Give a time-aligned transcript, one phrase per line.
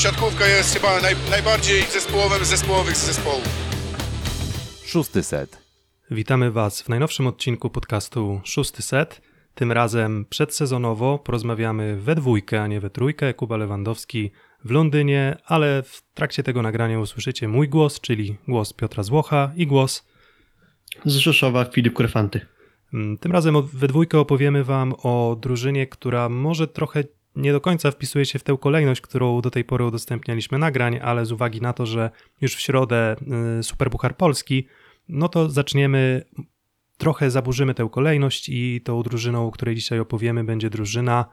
[0.00, 3.48] siatkówka jest chyba naj, najbardziej zespołowym z zespołowych z zespołów.
[4.84, 5.58] Szósty set.
[6.10, 9.20] Witamy Was w najnowszym odcinku podcastu Szósty Set.
[9.54, 13.34] Tym razem przedsezonowo porozmawiamy we dwójkę, a nie we trójkę.
[13.34, 14.30] Kuba Lewandowski
[14.64, 19.66] w Londynie, ale w trakcie tego nagrania usłyszycie mój głos, czyli głos Piotra Złocha i
[19.66, 20.06] głos
[21.04, 22.40] z Rzeszowa Filip Krefanty.
[22.94, 27.04] Mm, tym razem we dwójkę opowiemy Wam o drużynie, która może trochę
[27.36, 31.26] nie do końca wpisuje się w tę kolejność, którą do tej pory udostępnialiśmy nagrań, ale
[31.26, 33.16] z uwagi na to, że już w środę
[33.58, 34.66] y, Superbuchar Polski,
[35.08, 36.24] no to zaczniemy,
[36.98, 41.24] trochę zaburzymy tę kolejność i tą drużyną, o której dzisiaj opowiemy, będzie drużyna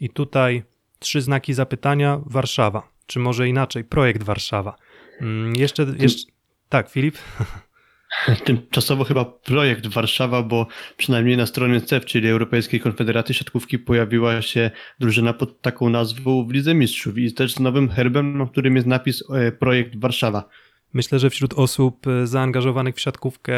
[0.00, 0.62] i tutaj
[0.98, 4.76] trzy znaki zapytania Warszawa, czy może inaczej, projekt Warszawa.
[5.20, 6.32] Mm, jeszcze, jeszcze...
[6.68, 7.18] tak, Filip?
[8.44, 14.70] Tymczasowo chyba projekt Warszawa, bo przynajmniej na stronie CEF, czyli Europejskiej Konfederacji Siatkówki, pojawiła się
[15.00, 18.86] drużyna pod taką nazwą w Lidze Mistrzów i też z nowym herbem, na którym jest
[18.86, 20.48] napis e, projekt Warszawa.
[20.92, 23.54] Myślę, że wśród osób e, zaangażowanych w siatkówkę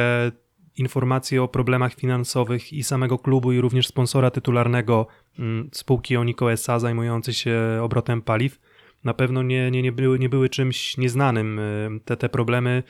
[0.77, 5.07] informacje o problemach finansowych i samego klubu i również sponsora tytularnego
[5.39, 8.59] mm, spółki Oniko SA zajmującej się obrotem paliw
[9.05, 11.59] na pewno nie, nie, nie, były, nie były czymś nieznanym.
[11.59, 11.63] E,
[12.05, 12.83] te, te problemy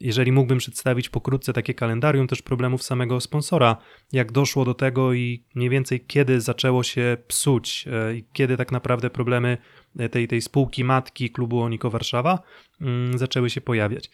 [0.00, 3.76] jeżeli mógłbym przedstawić pokrótce takie kalendarium też problemów samego sponsora,
[4.12, 8.72] jak doszło do tego i mniej więcej kiedy zaczęło się psuć e, i kiedy tak
[8.72, 9.58] naprawdę problemy
[9.98, 12.38] e, tej, tej spółki matki klubu Oniko Warszawa
[12.80, 14.10] mm, zaczęły się pojawiać.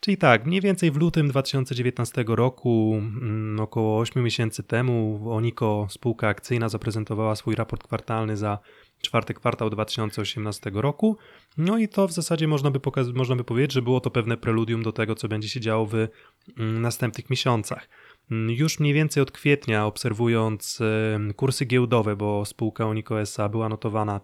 [0.00, 6.28] Czyli tak, mniej więcej w lutym 2019 roku, mm, około 8 miesięcy temu, Oniko, spółka
[6.28, 8.58] akcyjna, zaprezentowała swój raport kwartalny za
[9.02, 11.16] czwarty kwartał 2018 roku.
[11.56, 12.80] No i to w zasadzie można by,
[13.14, 15.94] można by powiedzieć, że było to pewne preludium do tego, co będzie się działo w
[15.94, 17.88] mm, następnych miesiącach.
[18.30, 20.78] Mm, już mniej więcej od kwietnia, obserwując
[21.36, 24.20] kursy giełdowe, bo spółka Oniko SA była notowana,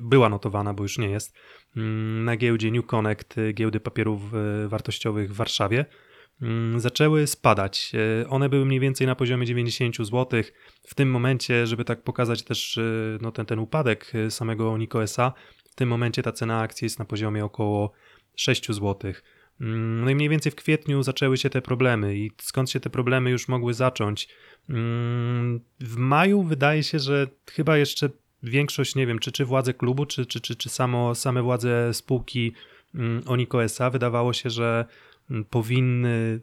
[0.00, 1.34] była notowana, bo już nie jest,
[1.76, 5.84] mm, na giełdzie New Connect, giełdy papierów e, wartościowych w Warszawie,
[6.76, 7.92] zaczęły spadać.
[8.22, 10.42] E, one były mniej więcej na poziomie 90 zł.
[10.86, 12.82] W tym momencie, żeby tak pokazać też e,
[13.20, 15.32] no, ten, ten upadek e, samego Niko SA,
[15.70, 17.92] w tym momencie ta cena akcji jest na poziomie około
[18.36, 19.12] 6 zł.
[19.60, 22.90] Mm, no i mniej więcej w kwietniu zaczęły się te problemy i skąd się te
[22.90, 24.28] problemy już mogły zacząć?
[24.68, 28.10] Mm, w maju wydaje się, że chyba jeszcze
[28.42, 32.52] większość, nie wiem, czy, czy władze klubu, czy, czy, czy, czy samo, same władze spółki
[33.26, 34.84] Oniko SA wydawało się, że
[35.50, 36.40] powinny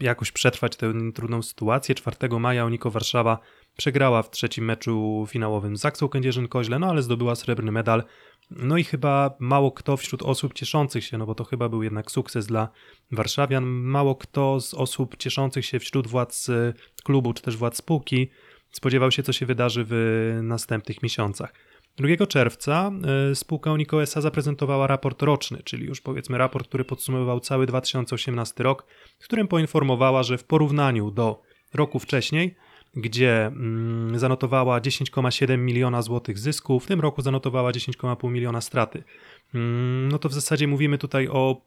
[0.00, 1.94] jakoś przetrwać tę trudną sytuację.
[1.94, 3.38] 4 maja Uniko Warszawa
[3.76, 8.04] przegrała w trzecim meczu finałowym z Zaksą Kędzierzyn-Koźle, no ale zdobyła srebrny medal.
[8.50, 12.10] No i chyba mało kto wśród osób cieszących się, no bo to chyba był jednak
[12.10, 12.68] sukces dla
[13.10, 16.46] warszawian, mało kto z osób cieszących się wśród władz
[17.04, 18.30] klubu czy też władz spółki
[18.70, 21.54] spodziewał się, co się wydarzy w następnych miesiącach.
[21.96, 22.92] 2 czerwca
[23.30, 28.64] e, spółka Unico SA zaprezentowała raport roczny, czyli już powiedzmy raport, który podsumowywał cały 2018
[28.64, 28.86] rok,
[29.18, 31.42] w którym poinformowała, że w porównaniu do
[31.74, 32.54] roku wcześniej,
[32.96, 39.04] gdzie mm, zanotowała 10,7 miliona złotych zysku, w tym roku zanotowała 10,5 miliona straty.
[39.54, 41.62] Mm, no to w zasadzie mówimy tutaj o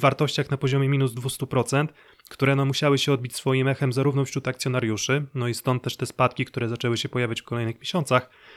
[0.00, 1.86] wartościach na poziomie minus 200%,
[2.30, 6.06] które no musiały się odbić swoim echem zarówno wśród akcjonariuszy, no i stąd też te
[6.06, 8.47] spadki, które zaczęły się pojawiać w kolejnych miesiącach, Mm,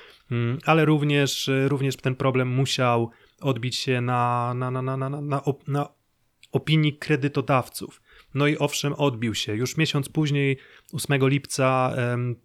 [0.65, 3.11] ale również, również ten problem musiał
[3.41, 5.89] odbić się na, na, na, na, na, na, na
[6.51, 8.01] opinii kredytodawców.
[8.33, 9.55] No i owszem, odbił się.
[9.55, 10.57] Już miesiąc później,
[10.93, 11.95] 8 lipca,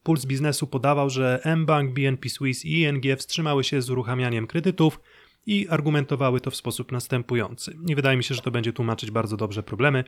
[0.03, 5.01] Puls Biznesu podawał, że mBank, BNP Swiss i ING wstrzymały się z uruchamianiem kredytów
[5.47, 7.77] i argumentowały to w sposób następujący.
[7.79, 10.05] Nie wydaje mi się, że to będzie tłumaczyć bardzo dobrze problemy.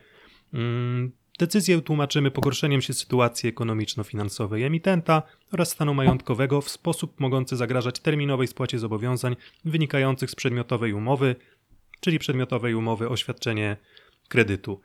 [1.38, 5.22] Decyzję tłumaczymy pogorszeniem się sytuacji ekonomiczno-finansowej emitenta
[5.52, 11.36] oraz stanu majątkowego w sposób mogący zagrażać terminowej spłacie zobowiązań wynikających z przedmiotowej umowy,
[12.00, 13.76] czyli przedmiotowej umowy o świadczenie
[14.28, 14.80] kredytu.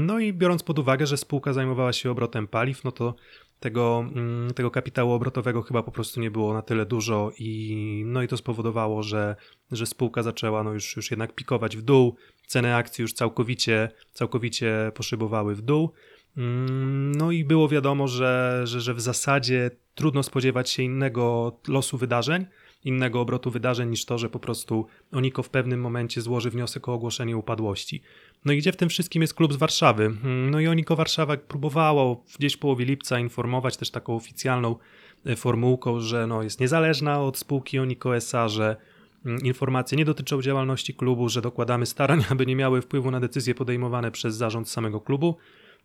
[0.00, 3.14] No i biorąc pod uwagę, że spółka zajmowała się obrotem paliw, no to
[3.60, 8.22] tego, mm, tego kapitału obrotowego chyba po prostu nie było na tyle dużo i no
[8.22, 9.36] i to spowodowało, że,
[9.72, 12.16] że spółka zaczęła no już, już jednak pikować w dół,
[12.46, 15.92] ceny akcji już całkowicie, całkowicie poszybowały w dół.
[16.36, 21.98] Mm, no i było wiadomo, że, że, że w zasadzie trudno spodziewać się innego losu
[21.98, 22.46] wydarzeń,
[22.84, 26.92] innego obrotu wydarzeń niż to, że po prostu Oniko w pewnym momencie złoży wniosek o
[26.92, 28.02] ogłoszenie upadłości.
[28.44, 30.04] No i gdzie w tym wszystkim jest klub z Warszawy?
[30.04, 34.76] Mm, no i Oniko Warszawa próbowało gdzieś w połowie lipca informować też taką oficjalną
[35.26, 38.76] e, formułką, że no jest niezależna od spółki Oniko SA, że
[39.26, 43.54] mm, informacje nie dotyczą działalności klubu, że dokładamy starań, aby nie miały wpływu na decyzje
[43.54, 45.36] podejmowane przez zarząd samego klubu.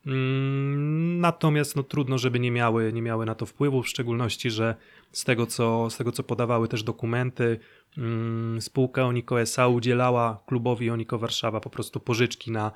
[0.06, 4.76] Mm, Natomiast no, trudno, żeby nie miały, nie miały na to wpływu, w szczególności, że
[5.12, 7.60] z tego, co, z tego, co podawały też dokumenty,
[7.98, 12.72] mm, spółka Oniko SA udzielała klubowi Oniko Warszawa po prostu pożyczki na,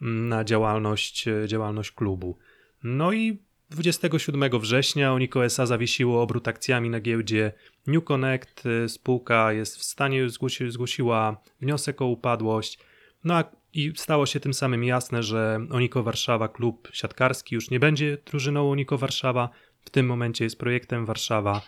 [0.00, 2.38] na działalność, działalność klubu.
[2.82, 3.38] No i
[3.70, 7.52] 27 września Oniko SA zawiesiło obrót akcjami na giełdzie
[7.86, 8.64] New Connect.
[8.88, 12.78] Spółka jest w stanie, zgłosi, zgłosiła wniosek o upadłość.
[13.24, 13.44] No a
[13.74, 18.70] i stało się tym samym jasne, że Oniko Warszawa, klub siatkarski, już nie będzie drużyną
[18.70, 19.48] Oniko Warszawa.
[19.84, 21.62] W tym momencie jest projektem Warszawa.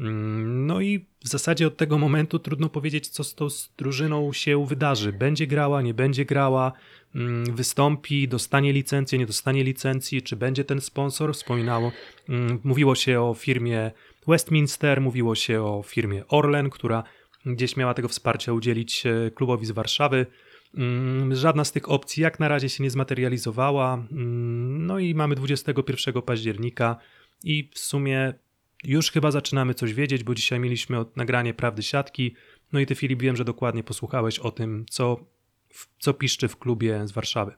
[0.00, 3.46] Mm, No i w zasadzie od tego momentu trudno powiedzieć, co z tą
[3.78, 5.12] drużyną się wydarzy.
[5.12, 6.72] Będzie grała, nie będzie grała,
[7.14, 11.34] mm, wystąpi, dostanie licencję, nie dostanie licencji, czy będzie ten sponsor.
[11.34, 11.92] Wspominało,
[12.28, 13.90] mm, mówiło się o firmie
[14.26, 17.02] Westminster, mówiło się o firmie Orlen, która
[17.46, 20.26] gdzieś miała tego wsparcia udzielić e, klubowi z Warszawy.
[20.74, 23.94] Mm, Żadna z tych opcji jak na razie się nie zmaterializowała.
[23.94, 26.96] Mm, No i mamy 21 października
[27.44, 28.34] i w sumie
[28.84, 32.34] już chyba zaczynamy coś wiedzieć, bo dzisiaj mieliśmy nagranie Prawdy Siatki.
[32.72, 35.24] No i ty Filip, wiem, że dokładnie posłuchałeś o tym, co,
[35.98, 37.52] co piszczy w klubie z Warszawy.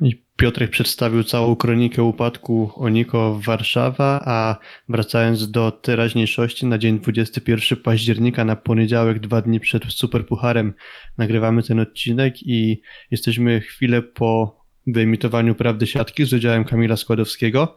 [0.00, 4.56] I Piotrek przedstawił całą kronikę upadku Oniko Warszawa, a
[4.88, 10.74] wracając do teraźniejszości, na dzień 21 października, na poniedziałek, dwa dni przed Superpucharem,
[11.18, 17.76] nagrywamy ten odcinek i jesteśmy chwilę po wyemitowaniu Prawdy Siatki z udziałem Kamila Składowskiego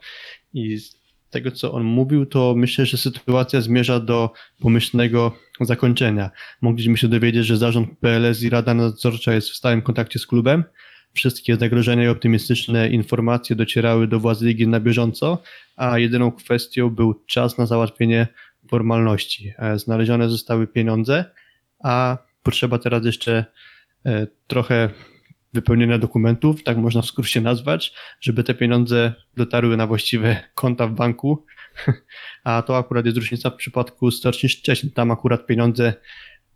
[0.54, 1.00] i z
[1.30, 6.30] tego, co on mówił, to myślę, że sytuacja zmierza do pomyślnego zakończenia.
[6.62, 10.64] Mogliśmy się dowiedzieć, że zarząd PLS i Rada Nadzorcza jest w stałym kontakcie z klubem,
[11.14, 15.42] Wszystkie zagrożenia i optymistyczne informacje docierały do władz ligi na bieżąco,
[15.76, 18.28] a jedyną kwestią był czas na załatwienie
[18.70, 19.54] formalności.
[19.58, 21.26] E, Znalezione zostały pieniądze,
[21.84, 23.46] a potrzeba teraz jeszcze
[24.06, 24.90] e, trochę
[25.54, 30.92] wypełnienia dokumentów, tak można w skrócie nazwać, żeby te pieniądze dotarły na właściwe konta w
[30.92, 31.46] banku.
[32.44, 34.92] A to akurat jest różnica w przypadku Stoczni Szczecin.
[34.92, 35.94] Tam akurat pieniądze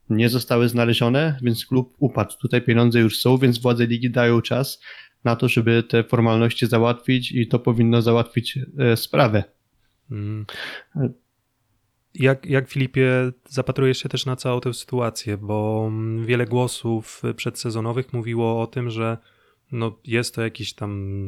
[0.09, 2.37] nie zostały znalezione, więc klub upadł.
[2.41, 4.81] Tutaj pieniądze już są, więc władze ligi dają czas
[5.23, 9.43] na to, żeby te formalności załatwić i to powinno załatwić e, sprawę.
[10.11, 10.45] Mm.
[12.15, 18.13] Jak, jak Filipie, zapatrujesz się też na całą tę sytuację, bo mm, wiele głosów przedsezonowych
[18.13, 19.17] mówiło o tym, że
[19.71, 21.23] no jest to jakiś tam,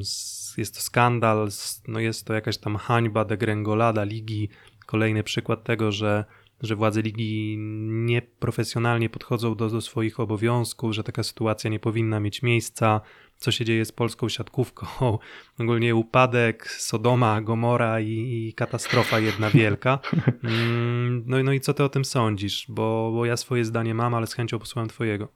[0.58, 1.48] jest to skandal,
[1.88, 4.50] no jest to jakaś tam hańba, degrengolada ligi,
[4.86, 6.26] kolejny przykład tego, że,
[6.66, 7.58] że władze ligi
[7.90, 13.02] nieprofesjonalnie podchodzą do, do swoich obowiązków, że taka sytuacja nie powinna mieć miejsca,
[13.38, 14.86] co się dzieje z polską siatkówką,
[15.60, 18.10] ogólnie upadek, Sodoma, Gomora i,
[18.48, 20.00] i katastrofa jedna wielka.
[20.44, 22.66] Mm, No, i- no i co ty o tym sądzisz?
[22.70, 25.28] Bo, bo ja swoje zdanie mam, ale z chęcią posłucham twojego.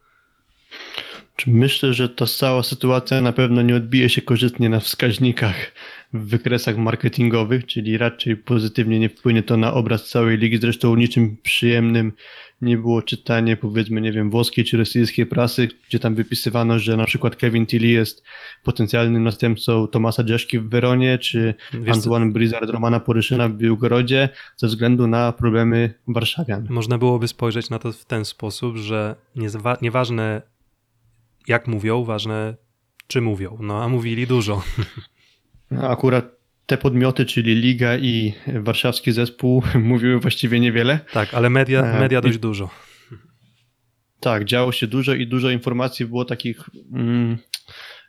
[1.47, 5.71] Myślę, że ta cała sytuacja na pewno nie odbije się korzystnie na wskaźnikach
[6.13, 10.57] w wykresach marketingowych, czyli raczej pozytywnie nie wpłynie to na obraz całej ligi.
[10.57, 12.13] Zresztą niczym przyjemnym
[12.61, 17.05] nie było czytanie, powiedzmy, nie wiem, włoskiej czy rosyjskiej prasy, gdzie tam wypisywano, że na
[17.05, 18.23] przykład Kevin Tilly jest
[18.63, 24.67] potencjalnym następcą Tomasa Dzieszki w Weronie, czy Wiesz, Antoine Blizzard Romana Poryszyna w Biłgorodzie ze
[24.67, 26.67] względu na problemy warszawian.
[26.69, 29.15] można byłoby spojrzeć na to w ten sposób, że
[29.81, 30.41] nieważne
[31.49, 32.55] jak mówią, ważne
[33.07, 33.57] czy mówią.
[33.61, 34.63] No a mówili dużo.
[35.71, 36.25] No, Akurat
[36.65, 40.99] te podmioty, czyli Liga i warszawski zespół, mówiły właściwie niewiele.
[41.13, 42.69] Tak, ale media, E, media i- dość dużo.
[44.19, 47.37] Tak, działo się dużo i dużo informacji było takich mm,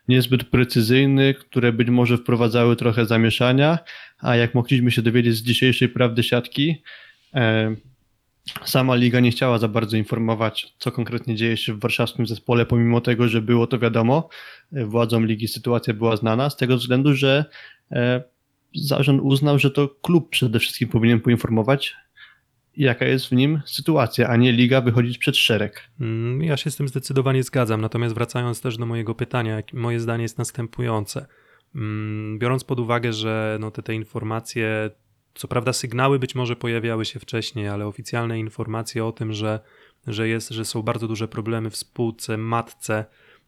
[0.07, 3.79] niezbyt precyzyjnych, które być może wprowadzały trochę zamieszania,
[4.19, 6.75] a jak mogliśmy się dowiedzieć z dzisiejszej prawdy siatki,
[7.35, 7.75] e,
[8.65, 13.01] sama liga nie chciała za bardzo informować, co konkretnie dzieje się w warszawskim zespole, pomimo
[13.01, 14.29] tego, że było to wiadomo.
[14.73, 17.45] E, Władzom ligi sytuacja była znana, z tego względu, że
[17.91, 18.23] e,
[18.75, 21.95] zarząd uznał, że to klub przede wszystkim powinien poinformować,
[22.77, 25.89] jaka jest w nim sytuacja, a nie liga wychodzić przed szereg.
[25.99, 27.81] Mm, Ja się z tym zdecydowanie zgadzam.
[27.81, 31.25] Natomiast wracając też do mojego pytania, moje zdanie jest następujące.
[31.75, 34.89] Mm, Biorąc pod uwagę, że no te, te informacje,
[35.33, 39.59] co prawda sygnały być może pojawiały się wcześniej, ale oficjalne informacje o tym, że,
[40.07, 43.05] że, jest, że są bardzo duże problemy w spółce matce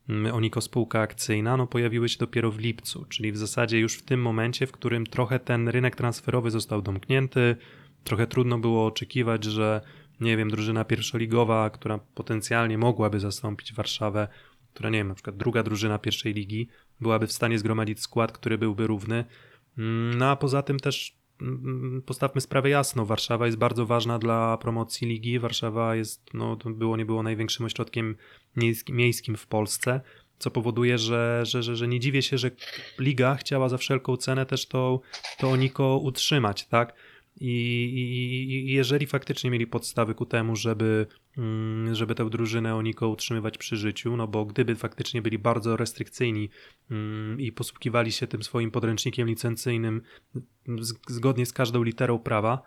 [0.09, 4.01] mm, Oniko spółka akcyjna, no pojawiły się dopiero w lipcu, czyli w zasadzie już w
[4.01, 7.55] tym momencie, w którym trochę ten rynek transferowy został domknięty,
[8.03, 9.81] trochę trudno było oczekiwać, że
[10.19, 14.27] nie wiem, drużyna pierwszoligowa, która potencjalnie mogłaby zastąpić Warszawę,
[14.73, 16.69] która nie wiem, na przykład druga drużyna pierwszej ligi,
[17.01, 19.25] byłaby w stanie zgromadzić skład, który byłby równy.
[19.77, 21.22] Mm, No a poza tym też
[22.05, 25.39] postawmy sprawę jasno, Warszawa jest bardzo ważna dla promocji ligi.
[25.39, 28.15] Warszawa jest, no było nie było największym ośrodkiem
[28.89, 30.01] miejskim w Polsce,
[30.39, 32.51] co powoduje, że, że, że, że nie dziwię się, że
[32.99, 35.01] liga chciała za wszelką cenę też to,
[35.39, 36.93] to Oniko utrzymać, tak?
[37.39, 43.57] I, i, jeżeli faktycznie mieli podstawy ku temu, żeby, mm, żeby tę drużynę Oniko utrzymywać
[43.57, 46.49] przy życiu, no bo gdyby faktycznie byli bardzo restrykcyjni
[46.91, 50.01] mm, i posługiwali się tym swoim podręcznikiem licencyjnym
[51.07, 52.61] zgodnie z każdą literą prawa,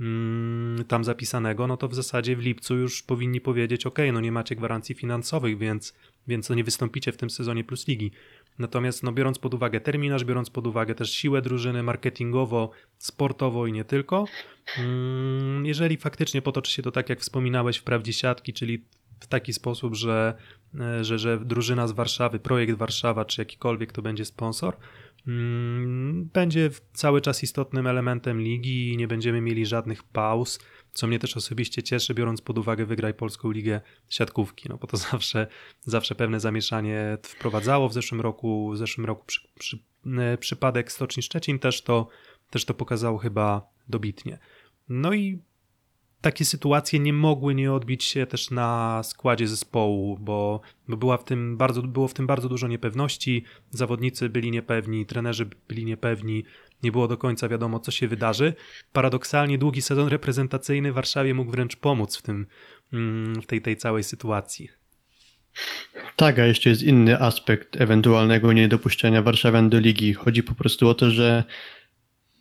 [0.00, 4.32] mm, tam zapisanego, no to w zasadzie w lipcu już powinni powiedzieć, ok, no nie
[4.32, 5.94] macie gwarancji finansowych, więc,
[6.28, 8.12] więc no nie wystąpicie w tym sezonie Plus Ligi.
[8.60, 13.72] Natomiast no, biorąc pod uwagę terminarz, biorąc pod uwagę też siłę drużyny marketingowo, sportowo i
[13.72, 14.24] nie tylko,
[14.78, 18.84] mm, jeżeli faktycznie potoczy się to tak, jak wspominałeś, wprawdzie siatki, czyli
[19.20, 20.34] w taki sposób, że,
[20.80, 24.76] e, że, że drużyna z Warszawy, projekt Warszawa, czy jakikolwiek to będzie sponsor,
[26.32, 30.58] będzie w- cały czas istotnym elementem ligi i nie będziemy mieli żadnych pauz,
[30.92, 34.96] co mnie też osobiście cieszy, biorąc pod uwagę wygraj Polską Ligę Siatkówki, no bo to
[35.10, 35.46] zawsze,
[35.80, 39.78] zawsze pewne zamieszanie wprowadzało w zeszłym roku, w zeszłym roku przy, przy,
[40.18, 42.08] e, przypadek Stoczni Szczecin też to,
[42.50, 44.38] też to pokazało chyba dobitnie.
[44.88, 45.42] No i
[46.20, 51.56] takie sytuacje nie mogły nie odbić się też na składzie zespołu, bo, była w tym
[51.56, 53.44] bardzo, było w tym bardzo dużo niepewności.
[53.70, 56.44] Zawodnicy byli niepewni, trenerzy byli niepewni,
[56.82, 58.54] nie było do końca wiadomo, co się wydarzy.
[58.92, 62.46] Paradoksalnie długi sezon reprezentacyjny Warszawie mógł wręcz pomóc w tym,
[62.92, 64.68] mm, w tej, tej całej sytuacji.
[66.16, 70.14] Tak, a jeszcze jest inny aspekt ewentualnego niedopuszczenia Warszawian do ligi.
[70.14, 71.44] Chodzi po prostu o to, że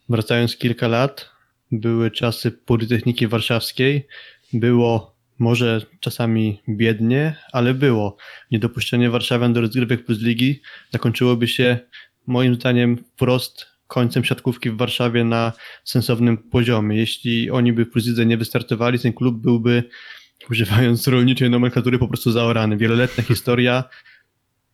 [0.10, 1.30] wracając kilka lat,
[1.72, 4.08] były czasy Politechniki Warszawskiej,
[4.54, 8.18] było może czasami biednie, ale było.
[8.52, 10.62] Niedopuszczenie Warszawian do rozgrywek plus ligi
[10.92, 11.80] zakończyłoby się
[12.28, 16.98] moim zdaniem wprost końcem siatkówki w Warszawie na sensownym poziomie.
[16.98, 19.84] Jeśli oni by w plus lidze nie wystartowali, ten klub byłby
[20.52, 22.78] używając rolniczej nomenklatury, po prostu zaorany.
[22.78, 23.84] Wieloletnia historia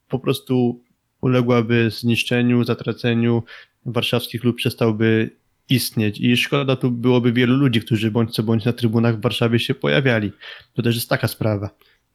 [0.08, 0.84] po prostu
[1.22, 3.44] uległaby zniszczeniu, zatraceniu.
[3.86, 5.30] Warszawski klub przestałby
[5.70, 9.60] istnieć i szkoda tu byłoby wielu ludzi, którzy bądź co bądź na trybunach w Warszawie
[9.60, 10.32] się pojawiali.
[10.74, 11.70] To też jest taka sprawa.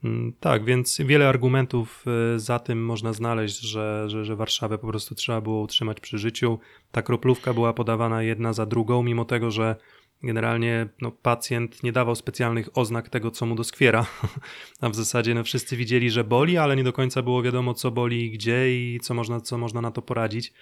[0.04, 2.04] Mm, Tak, więc wiele argumentów
[2.34, 6.18] y, za tym można znaleźć, że, że, że Warszawę po prostu trzeba było utrzymać przy
[6.18, 6.58] życiu.
[6.92, 9.76] Ta kroplówka była podawana jedna za drugą, mimo tego, że
[10.22, 14.06] generalnie no, pacjent nie dawał specjalnych oznak tego, co mu doskwiera.
[14.80, 17.90] A w zasadzie no, wszyscy widzieli, że boli, ale nie do końca było wiadomo, co
[17.90, 20.52] boli i gdzie i co można, co można na to poradzić.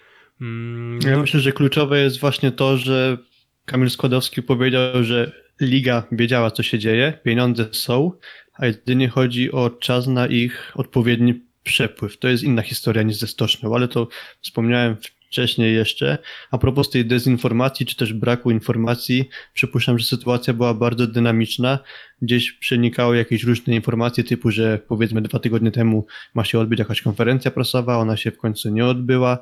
[0.41, 3.17] Mm, Ja no, myślę, że kluczowe jest właśnie to, że
[3.65, 5.31] Kamil Składowski powiedział, że
[5.61, 8.11] liga wiedziała, co się dzieje, pieniądze są,
[8.53, 12.17] a jedynie chodzi o czas na ich odpowiedni przepływ.
[12.17, 14.07] To jest inna historia niż ze Stocznią, ale to
[14.41, 14.97] wspomniałem
[15.29, 16.17] wcześniej jeszcze.
[16.51, 21.79] A propos tej dezinformacji, czy też braku informacji, przypuszczam, że sytuacja była bardzo dynamiczna.
[22.21, 27.01] Gdzieś przenikały jakieś różne informacje typu, że powiedzmy dwa tygodnie temu ma się odbyć jakaś
[27.01, 29.39] konferencja prasowa, ona się w końcu nie odbyła.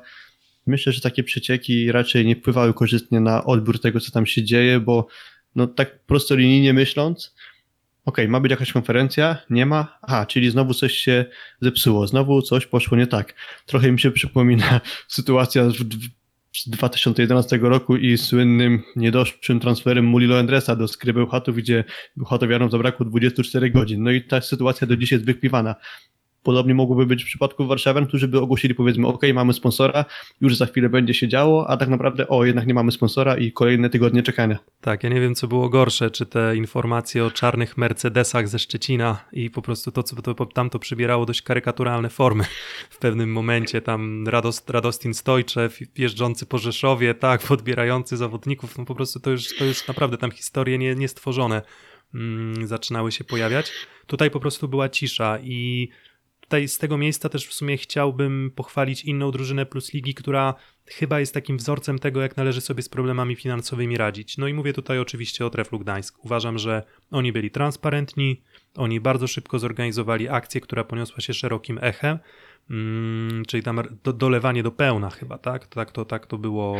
[0.66, 4.80] Myślę, że takie przecieki raczej nie wpływały korzystnie na odbiór tego, co tam się dzieje,
[4.80, 5.06] bo
[5.54, 7.34] no tak prostolinijnie myśląc,
[8.04, 11.24] okej, ma być jakaś konferencja, nie ma, aha, czyli znowu coś się
[11.60, 13.34] zepsuło, znowu coś poszło nie tak.
[13.66, 15.76] Trochę mi się przypomina sytuacja z,
[16.52, 21.84] z 2011 roku i słynnym niedoszłym transferem Mulilo Endresa do Skrybeł Chatów, gdzie
[22.28, 24.02] Chatowianom zabrakło 24 godzin.
[24.02, 25.74] No i ta sytuacja do dzisiaj jest wykpiwana.
[26.42, 30.04] Podobnie mogłoby być w przypadku Warszawian, którzy by ogłosili powiedzmy, ok, mamy sponsora,
[30.40, 33.52] już za chwilę będzie się działo, a tak naprawdę, o, jednak nie mamy sponsora i
[33.52, 34.58] kolejne tygodnie czekania.
[34.80, 39.24] Tak, ja nie wiem, co było gorsze, czy te informacje o czarnych Mercedesach ze Szczecina
[39.32, 42.44] i po prostu to, co to, tam to przybierało dość karykaturalne formy
[42.90, 48.94] w pewnym momencie, tam Radost, Radostin Stojczew, jeżdżący po Rzeszowie, tak, podbierający zawodników, no po
[48.94, 51.62] prostu to już, to już naprawdę tam historie nie, niestworzone
[52.14, 53.72] mm, zaczynały się pojawiać.
[54.06, 55.88] Tutaj po prostu była cisza i
[56.48, 60.54] tutaj z tego miejsca też w sumie chciałbym pochwalić inną drużynę Plus Ligi, która
[60.86, 64.38] chyba jest takim wzorcem tego, jak należy sobie z problemami finansowymi radzić.
[64.38, 66.24] No i mówię tutaj oczywiście o Treflu Gdańsk.
[66.24, 68.42] Uważam, że oni byli transparentni,
[68.76, 72.18] oni bardzo szybko zorganizowali akcję, która poniosła się szerokim echem,
[72.70, 75.66] mm, czyli tam do, dolewanie do pełna chyba, tak?
[75.66, 76.76] Tak to, tak to było...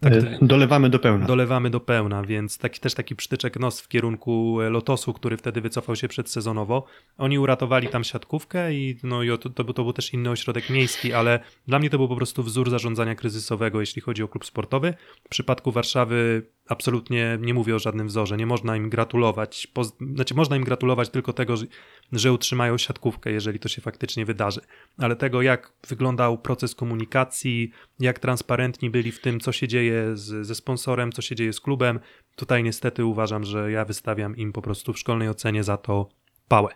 [0.00, 1.26] Tak E, Dolewamy do pełna.
[1.26, 5.60] dolewamy do pełna, więc taki, też taki przytyczek nos w kierunku e, Lotosu, który wtedy
[5.60, 6.84] wycofał się przedsezonowo.
[7.18, 10.70] Oni uratowali tam siatkówkę i, no, i to, to, był- to był też inny ośrodek
[10.70, 14.46] miejski, ale dla mnie to był po prostu wzór zarządzania kryzysowego, jeśli chodzi o klub
[14.46, 14.94] sportowy.
[15.24, 19.66] W przypadku Warszawy absolutnie nie mówię o żadnym wzorze, nie można im gratulować.
[19.66, 19.92] Poz...
[20.14, 21.66] Znaczy, można im gratulować tylko tego, że,
[22.12, 24.60] że utrzymają siatkówkę, jeżeli to się faktycznie wydarzy.
[24.98, 30.46] Ale tego, jak wyglądał proces komunikacji, jak transparentni byli w tym, co się dzieje z,
[30.46, 32.00] ze sponsorem, co się dzieje z klubem,
[32.36, 36.08] tutaj niestety uważam, że ja wystawiam im po prostu w szkolnej ocenie za to
[36.48, 36.68] pałę.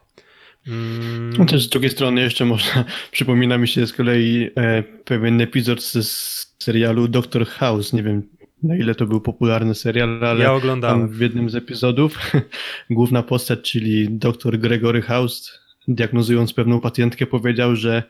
[0.67, 5.40] Mm, No też z drugiej strony jeszcze można, przypomina mi się z kolei e, pewien
[5.40, 7.93] epizod z, z serialu Doctor House.
[7.93, 8.23] Nie wiem
[8.62, 11.09] na ile to był popularny serial, ale ja oglądałem.
[11.09, 12.19] w jednym z epizodów
[12.90, 18.02] główna postać, czyli dr Gregory House, diagnozując pewną pacjentkę powiedział, że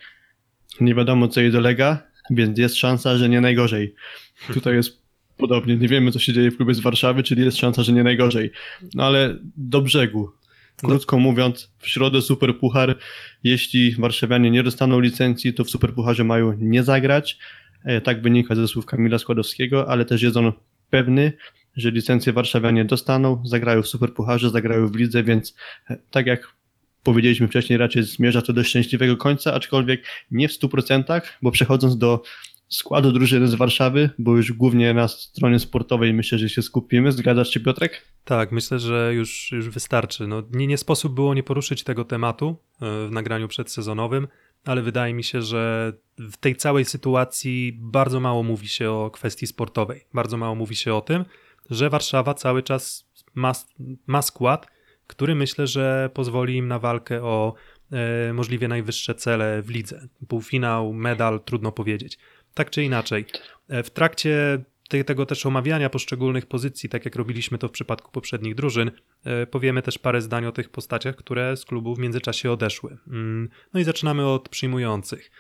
[0.81, 3.95] nie wiadomo co jej dolega, więc jest szansa, że nie najgorzej.
[4.55, 5.03] Tutaj jest
[5.37, 8.03] podobnie, nie wiemy co się dzieje w klubie z Warszawy, czyli jest szansa, że nie
[8.03, 8.51] najgorzej.
[8.95, 10.31] No ale do brzegu.
[10.77, 12.99] Krótko mówiąc, w środę Super Puchar,
[13.45, 17.39] jeśli warszawianie nie dostaną licencji, to w Super Pucharze mają nie zagrać.
[17.85, 20.53] E, Tak wynika ze słów Kamila Składowskiego, ale też jest on
[20.91, 21.33] pewny,
[21.77, 25.55] że licencję warszawianie dostaną, zagrają w Super Pucharze, zagrają w lidze, więc
[25.91, 26.53] e, tak jak
[27.03, 32.23] powiedzieliśmy wcześniej, raczej zmierza to do szczęśliwego końca, aczkolwiek nie w 100%, bo przechodząc do
[32.71, 37.13] składu drużyny z Warszawy, bo już głównie na stronie sportowej myślę, że się skupimy.
[37.13, 38.05] Zgadzasz się, Piotrek?
[38.25, 40.27] Tak, myślę, że już, już wystarczy.
[40.27, 44.29] No, nie, nie sposób było nie poruszyć tego tematu e, w nagraniu przedsezonowym,
[44.65, 49.47] ale wydaje mi się, że w tej całej sytuacji bardzo mało mówi się o kwestii
[49.47, 50.05] sportowej.
[50.15, 51.25] Bardzo mało mówi się o tym,
[51.71, 53.53] że Warszawa cały czas ma,
[54.07, 54.67] ma skład,
[55.07, 57.55] który myślę, że pozwoli im na walkę o
[57.93, 60.09] e, możliwie najwyższe cele w lidze.
[60.29, 62.19] Półfinał, medal, trudno powiedzieć.
[62.55, 63.25] Tak czy inaczej,
[63.69, 68.11] e, w trakcie te- tego też omawiania poszczególnych pozycji, tak jak robiliśmy to w przypadku
[68.13, 68.91] poprzednich drużyn,
[69.25, 72.97] e, powiemy też parę zdań o tych postaciach, które z klubu w międzyczasie odeszły.
[73.09, 75.31] Mm, No i zaczynamy od przyjmujących.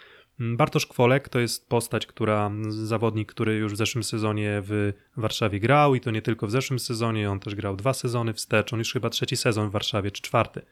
[0.41, 5.61] Mm, Bartosz Kwolek to jest postać, która, zawodnik, który już w zeszłym sezonie w Warszawie
[5.61, 8.79] grał i to nie tylko w zeszłym sezonie, on też grał dwa sezony wstecz, on
[8.79, 10.63] już chyba trzeci sezon w Warszawie, czy czwarty.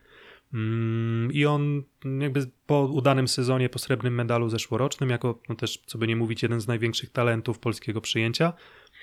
[0.55, 1.83] Mm, I on
[2.21, 6.43] jakby po udanym sezonie, po srebrnym medalu zeszłorocznym, jako no też, co by nie mówić,
[6.43, 8.52] jeden z największych talentów polskiego przyjęcia,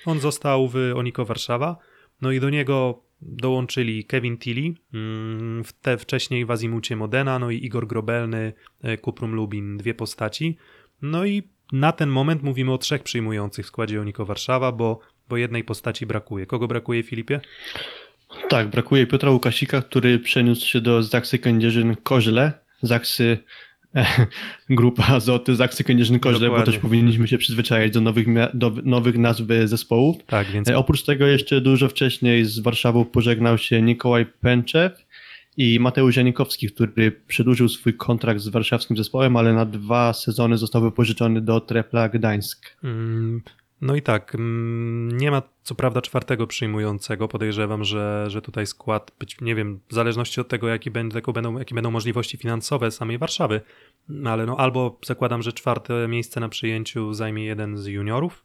[0.04, 1.76] on został w Oniko Warszawa,
[2.22, 7.50] no i do niego dołączyli Kevin Tilly, mm, w te wcześniej w Azimucie Modena, no
[7.50, 10.56] i Igor Grobelny, e, Kuprum Lubin, dwie postaci.
[11.02, 15.36] No i na ten moment mówimy o trzech przyjmujących w składzie Oniko Warszawa, bo, bo
[15.36, 16.46] jednej postaci brakuje.
[16.46, 17.40] Kogo brakuje, Filipie?
[18.48, 22.52] Tak, brakuje Piotra Łukasika, który przeniósł się do Zaksy Kędzierzyn-Koźle.
[22.82, 23.38] Zaksy,
[23.94, 24.06] e,
[24.70, 30.16] grupa Azoty, Zaksy Kędzierzyn-Koźle, bo też powinniśmy się przyzwyczaić do nowych, do nowych nazw zespołów.
[30.26, 35.06] Tak, więc E, oprócz tego jeszcze dużo wcześniej z Warszawą pożegnał się Nikołaj Pęczew
[35.56, 40.82] i Mateusz Janikowski, który przedłużył swój kontrakt z warszawskim zespołem, ale na dwa sezony został
[40.82, 42.76] wypożyczony do Trepla Gdańsk.
[42.84, 43.42] Mm,
[43.80, 47.28] No i tak, mm, nie ma co prawda czwartego przyjmującego.
[47.28, 51.74] Podejrzewam, że, że tutaj skład, być, nie wiem, w zależności od tego, jakie będą, jakie
[51.74, 53.60] będą możliwości finansowe samej Warszawy,
[54.08, 58.44] No ale no albo zakładam, że czwarte miejsce na przyjęciu zajmie jeden z juniorów,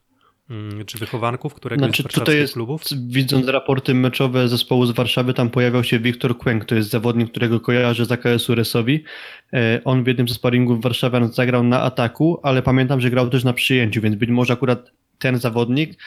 [0.50, 2.82] mm, czy wychowanków, któregoś Znaczy z tutaj jest, klubów.
[3.08, 7.60] widząc raporty meczowe zespołu z Warszawy, tam pojawiał się Wiktor Kłęk, to jest zawodnik, którego
[7.60, 9.04] kojarzę z AKS-u Resowi.
[9.54, 13.44] E, On w jednym ze sparingów Warszawian zagrał na ataku, ale pamiętam, że grał też
[13.44, 16.00] na przyjęciu, więc być może akurat ten zawodnik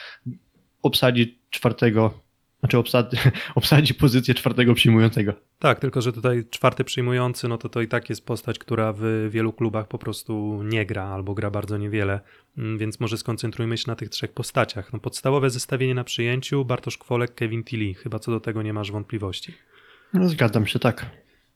[0.82, 2.20] obsadzi czwartego,
[2.60, 3.16] znaczy obsadzi,
[3.54, 5.32] obsadzi pozycję czwartego przyjmującego.
[5.58, 9.28] Tak, tylko że tutaj czwarty przyjmujący, no to to i tak jest postać, która w
[9.30, 12.20] wielu klubach po prostu nie gra albo gra bardzo niewiele,
[12.58, 14.92] Mm, więc może skoncentrujmy się na tych trzech postaciach.
[14.92, 18.92] No podstawowe zestawienie na przyjęciu, Bartosz Kwolek, Kevin Tilly, chyba co do tego nie masz
[18.92, 19.54] wątpliwości.
[20.12, 21.06] No, zgadzam się, tak.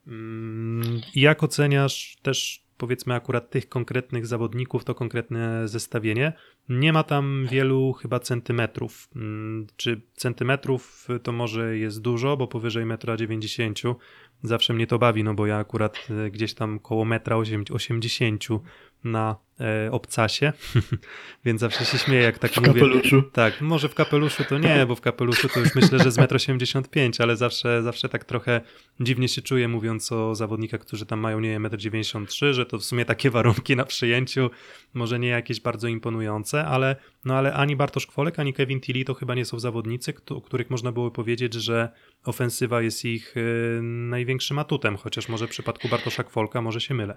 [0.06, 6.32] Mm, jak oceniasz też powiedzmy akurat tych konkretnych zawodników, to konkretne zestawienie?
[6.68, 9.08] Nie ma tam wielu chyba centymetrów.
[9.16, 13.94] Mm, Czy centymetrów to może jest dużo, bo powyżej 1,90 m
[14.42, 18.60] zawsze mnie to bawi, no bo ja akurat e, gdzieś tam koło 1,80 m
[19.04, 20.52] na e, obcasie,
[21.44, 22.68] więc zawsze się śmieję jak tak W mówię.
[22.80, 23.22] kapeluszu.
[23.22, 27.00] Tak, może w kapeluszu to nie, bo w kapeluszu to już myślę, że z 1,85
[27.00, 28.60] m, ale zawsze, zawsze tak trochę
[29.00, 32.78] dziwnie się czuję mówiąc o zawodnikach, którzy tam mają, nie wiem, 1,93 m, że to
[32.78, 34.50] w sumie takie warunki na przyjęciu,
[34.94, 39.14] może nie jakieś bardzo imponujące, ale, no ale ani Bartosz Kwolek, ani Kevin Tilly to
[39.14, 41.88] chyba nie są zawodnicy, o których można było powiedzieć, że
[42.24, 47.16] ofensywa jest ich y, największym atutem, chociaż może w przypadku Bartosza Kwolka może się mylę.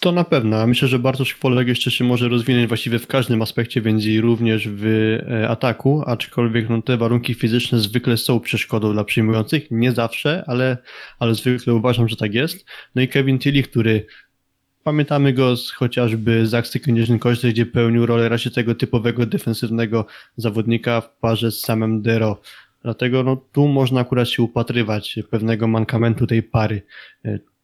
[0.00, 0.56] To na pewno.
[0.56, 4.20] a Myślę, że Bartosz Kwolek jeszcze się może rozwinąć właściwie w każdym aspekcie, więc i
[4.20, 9.70] również w e, ataku, aczkolwiek no, te warunki fizyczne zwykle są przeszkodą dla przyjmujących.
[9.70, 10.76] Nie zawsze, ale,
[11.18, 12.64] ale zwykle uważam, że tak jest.
[12.94, 14.06] No i Kevin Tilly, który
[14.84, 20.06] pamiętamy go z chociażby z akcji Kędzierzyn Koźle, gdzie pełnił rolę raczej tego typowego defensywnego
[20.36, 22.40] zawodnika w parze z samym Dero.
[22.82, 26.82] Dlatego no, tu można akurat się upatrywać pewnego mankamentu tej pary.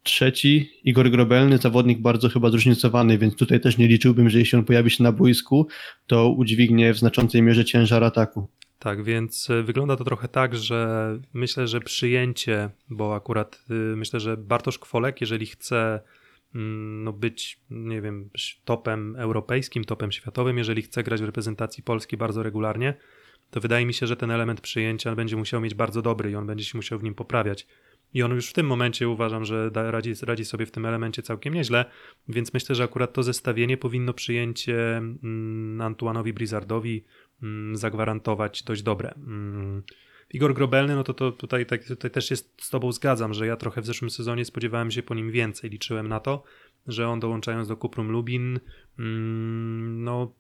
[0.03, 4.65] Trzeci, Igor Grobelny, zawodnik bardzo chyba zróżnicowany, więc tutaj też nie liczyłbym, że jeśli on
[4.65, 5.69] pojawi się na boisku,
[6.07, 8.49] to udźwignie w znaczącej mierze ciężar ataku.
[8.79, 14.21] Tak, więc y, wygląda to trochę tak, że myślę, że przyjęcie, bo akurat y, myślę,
[14.21, 16.01] że Bartosz Kwolek, jeżeli chce
[16.55, 18.31] mm, no, być, nie wiem,
[18.65, 22.95] topem europejskim, topem światowym, jeżeli chce grać w reprezentacji Polski bardzo regularnie,
[23.51, 26.47] to wydaje mi się, że ten element przyjęcia będzie musiał mieć bardzo dobry i on
[26.47, 27.67] będzie się musiał w nim poprawiać.
[28.15, 31.23] I on już w tym momencie uważam, że da, radzi, radzi sobie w tym elemencie
[31.23, 31.85] całkiem nieźle,
[32.29, 37.05] więc myślę, że akurat to zestawienie powinno przyjęcie mm, Antuanowi Blizzardowi
[37.43, 39.15] mm, zagwarantować dość dobre.
[39.15, 39.83] Mm.
[40.33, 43.57] Igor Grobelny, no to, to tutaj, tak, tutaj też jest z tobą zgadzam, że ja
[43.57, 46.43] trochę w zeszłym sezonie spodziewałem się po nim więcej, liczyłem na to,
[46.87, 48.61] że on dołączając do Kuprum Lubin,
[48.99, 50.33] mm, no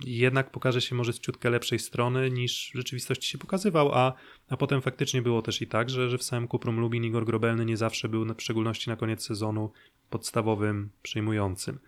[0.00, 4.12] jednak pokaże się może z ciutkę lepszej strony niż w rzeczywistości się pokazywał, a,
[4.48, 7.64] a potem faktycznie było też i tak, że, że w samym Kuprum Lubin Igor Grobelny
[7.64, 9.72] nie zawsze był, w szczególności na koniec sezonu,
[10.10, 11.78] podstawowym, przyjmującym.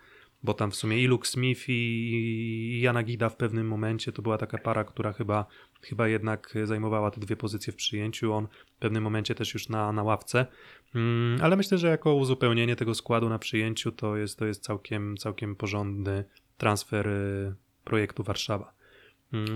[0.42, 4.22] Bo tam w sumie i Luke Smith i, i Jana Gida w pewnym momencie to
[4.22, 5.46] była taka para, która chyba,
[5.82, 8.32] chyba jednak zajmowała te dwie pozycje w przyjęciu.
[8.32, 10.46] On w pewnym momencie też już na, na ławce.
[10.94, 15.16] Mm, ale myślę, że jako uzupełnienie tego składu na przyjęciu to jest, to jest całkiem,
[15.16, 16.24] całkiem porządny
[16.56, 17.54] transfer y,
[17.86, 18.72] projektu Warszawa.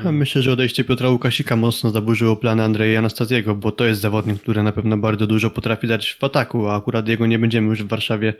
[0.04, 4.42] Ja myślę, że odejście Piotra Łukasika mocno zaburzyło plany Andrzeja Anastaziego, bo to jest zawodnik,
[4.42, 7.82] który na pewno bardzo dużo potrafi dać w ataku, a akurat jego nie będziemy już
[7.82, 8.34] w Warszawie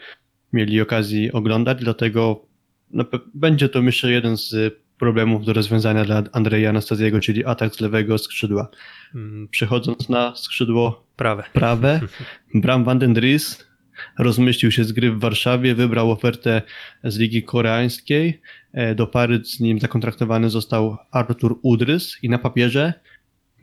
[0.53, 2.47] mieli okazji oglądać, dlatego
[2.91, 7.81] no, będzie to myślę jeden z problemów do rozwiązania dla Andrzeja Anastaziego, czyli atak z
[7.81, 8.69] lewego skrzydła.
[9.15, 11.45] Mm, Przechodząc na skrzydło Prawe.
[11.53, 12.01] prawe,
[12.55, 13.70] Bram van den Dries
[14.19, 16.63] rozmyślił się z gry w Warszawie, wybrał ofertę
[17.05, 18.41] z Ligi Koreańskiej.
[18.73, 22.93] E, Do pary z nim zakontraktowany został Artur Udrys i na papierze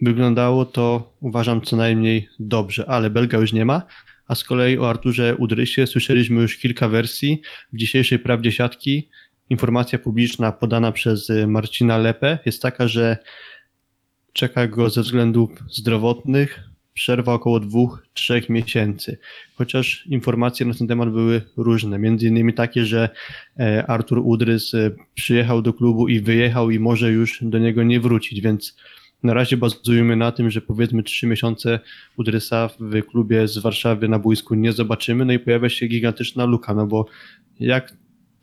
[0.02, 3.82] wyglądało to, uważam, co najmniej dobrze, ale Belga już nie ma.
[4.28, 7.42] A z kolei o Arturze Udrysie słyszeliśmy już kilka wersji.
[7.74, 9.10] W dzisiejszej prawdzie siatki
[9.50, 13.18] informacja publiczna podana przez y, Marcina Lepę jest taka, że
[14.34, 16.60] czeka go ze względów zdrowotnych
[16.98, 19.18] przerwa około dwóch, trzech miesięcy.
[19.56, 22.00] Chociaż informacje na ten temat były różne.
[22.00, 23.10] Między innymi takie, że
[23.60, 28.00] e, Artur Udrys e, przyjechał do klubu i wyjechał i może już do niego nie
[28.00, 28.78] wrócić, więc
[29.24, 31.80] na razie bazujemy na tym, że powiedzmy trzy miesiące
[32.18, 36.74] Udrysa w klubie z Warszawy na boisku nie zobaczymy, no i pojawia się gigantyczna luka,
[36.74, 37.06] no bo
[37.60, 37.94] jak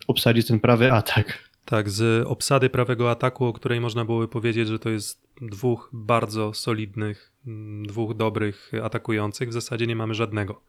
[0.07, 1.54] obsadzić ten prawy atak?
[1.65, 6.55] Tak, z obsady prawego ataku, o której można byłoby powiedzieć, że to jest dwóch bardzo
[6.55, 10.61] solidnych, mm, dwóch dobrych atakujących, w zasadzie nie mamy żadnego.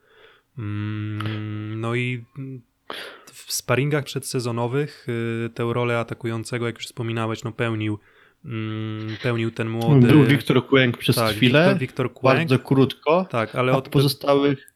[0.58, 2.24] Mm, No i
[3.26, 5.08] w sparingach przedsezonowych
[5.46, 8.00] y, tę rolę atakującego, jak już wspominałeś, no pełnił,
[8.46, 10.08] mm, pełnił ten młody...
[10.08, 14.75] Był Wiktor Kłęk przez tak, chwilę, Wiktor, Wiktor Kłęk, bardzo krótko, tak, ale od pozostałych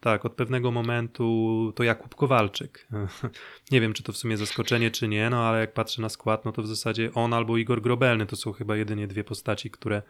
[0.00, 2.88] Tak, od pewnego momentu to Jakub Kowalczyk.
[3.72, 6.44] Nie wiem, czy to w sumie zaskoczenie, czy nie, no ale jak patrzę na skład,
[6.44, 10.02] no to w zasadzie on albo Igor Grobelny to są chyba jedynie dwie postaci, które,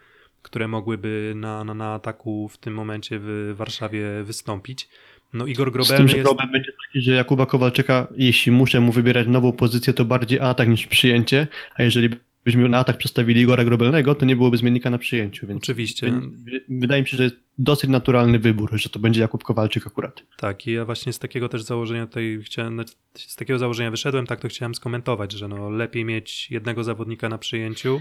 [0.42, 4.88] które mogłyby na, na, na ataku w tym momencie w Warszawie wystąpić.
[5.32, 6.28] No Igor Z Grobelny tym, że jest...
[6.28, 10.68] problem będzie taki, że Jakuba Kowalczyka, jeśli muszę mu wybierać nową pozycję, to bardziej atak
[10.68, 12.08] niż przyjęcie, a jeżeli
[12.44, 16.12] byśmy na atak przestawili Igora Grobelnego, to nie byłoby zmiennika na przyjęciu, więc Oczywiście.
[16.32, 20.22] wy- wydaje mi się, że jest dosyć naturalny wybór, że to będzie Jakub Kowalczyk akurat.
[20.36, 24.40] Tak, i ja właśnie z takiego też założenia tutaj chciałem, z takiego założenia wyszedłem, tak
[24.40, 28.00] to chciałem skomentować, że no lepiej mieć jednego zawodnika na przyjęciu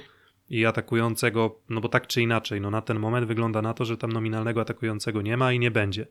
[0.49, 3.97] i atakującego, no bo tak czy inaczej, no na ten moment wygląda na to, że
[3.97, 6.07] tam nominalnego atakującego nie ma i nie będzie.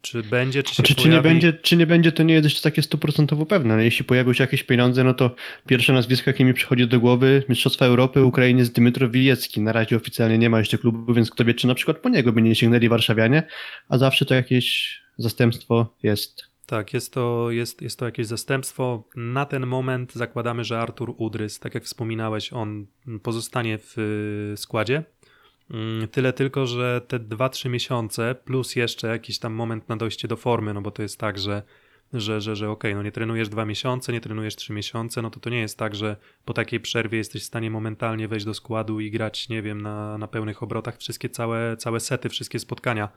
[0.00, 2.62] Czy będzie, czy się Czy, czy, nie będzie, czy nie będzie, to nie jest jeszcze
[2.62, 3.76] takie stuprocentowo pewne.
[3.76, 5.34] No, jeśli pojawią się jakieś pieniądze, no to
[5.66, 9.60] pierwsze nazwisko, jakie mi przychodzi do głowy, Mistrzostwa Europy, Ukrainie jest Dymitro Wilecki.
[9.60, 12.32] Na razie oficjalnie nie ma jeszcze klubu, więc kto wie, czy na przykład po niego
[12.32, 13.42] by nie sięgnęli warszawianie,
[13.88, 16.48] a zawsze to jakieś zastępstwo jest.
[16.66, 19.04] Tak, jest to, jest, jest to jakieś zastępstwo.
[19.16, 22.86] Na ten moment zakładamy, że Artur Udrys, tak jak wspominałeś, on
[23.22, 25.04] pozostanie w y, składzie.
[25.70, 30.36] Mm, Tyle tylko, że te 2-3 miesiące plus jeszcze jakiś tam moment na dojście do
[30.36, 31.62] formy, no bo to jest tak, że
[32.12, 35.40] że, że, że okej, no nie trenujesz dwa miesiące, nie trenujesz trzy miesiące, no to
[35.40, 39.00] to nie jest tak, że po takiej przerwie jesteś w stanie momentalnie wejść do składu
[39.00, 43.08] i grać, nie wiem, na, na pełnych obrotach wszystkie całe, całe sety, wszystkie spotkania.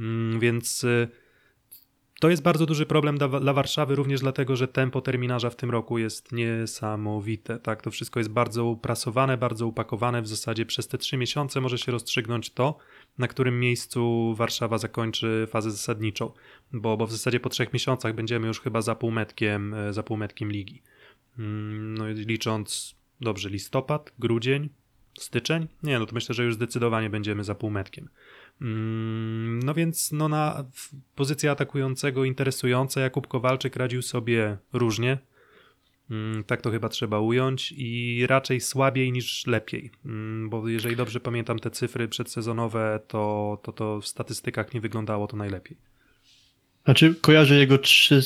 [0.00, 1.08] Mm, Więc y,
[2.22, 5.98] to jest bardzo duży problem dla, Warszawy, również dlatego, że tempo terminarza w tym roku
[5.98, 7.58] jest niesamowite.
[7.58, 10.22] Tak, to wszystko jest bardzo uprasowane, bardzo upakowane.
[10.22, 12.78] W zasadzie przez te trzy miesiące może się rozstrzygnąć to,
[13.18, 16.32] na którym miejscu Warszawa zakończy fazę zasadniczą,
[16.72, 20.52] bo, bo w zasadzie po trzech miesiącach będziemy już chyba za półmetkiem, e, za półmetkiem
[20.52, 20.82] ligi.
[21.38, 24.68] Mm, No licząc, dobrze, listopad, grudzień,
[25.18, 25.68] styczeń?
[25.82, 28.08] Nie, no to myślę, że już zdecydowanie będziemy za półmetkiem.
[28.62, 30.64] Mm, No więc no na
[31.14, 33.00] pozycję atakującego interesująca.
[33.00, 35.18] Jakub Kowalczyk radził sobie różnie.
[36.10, 41.20] Mm, Tak to chyba trzeba ująć i raczej słabiej niż lepiej, Mm, bo jeżeli dobrze
[41.20, 45.76] pamiętam te cyfry przedsezonowe, to, to, to w statystykach nie wyglądało to najlepiej.
[46.84, 48.20] Znaczy, kojarzę jego trzy,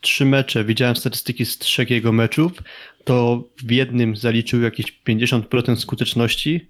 [0.00, 2.52] trzy mecze, widziałem statystyki z trzech jego meczów,
[3.04, 6.68] to w jednym zaliczył jakieś 50% skuteczności,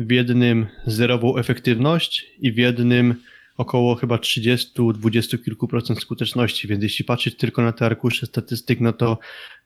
[0.00, 3.14] w jednym zerową efektywność i w jednym
[3.60, 8.80] około chyba 30, 20 kilku procent skuteczności, więc jeśli patrzeć tylko na te arkusze statystyk,
[8.80, 9.18] no to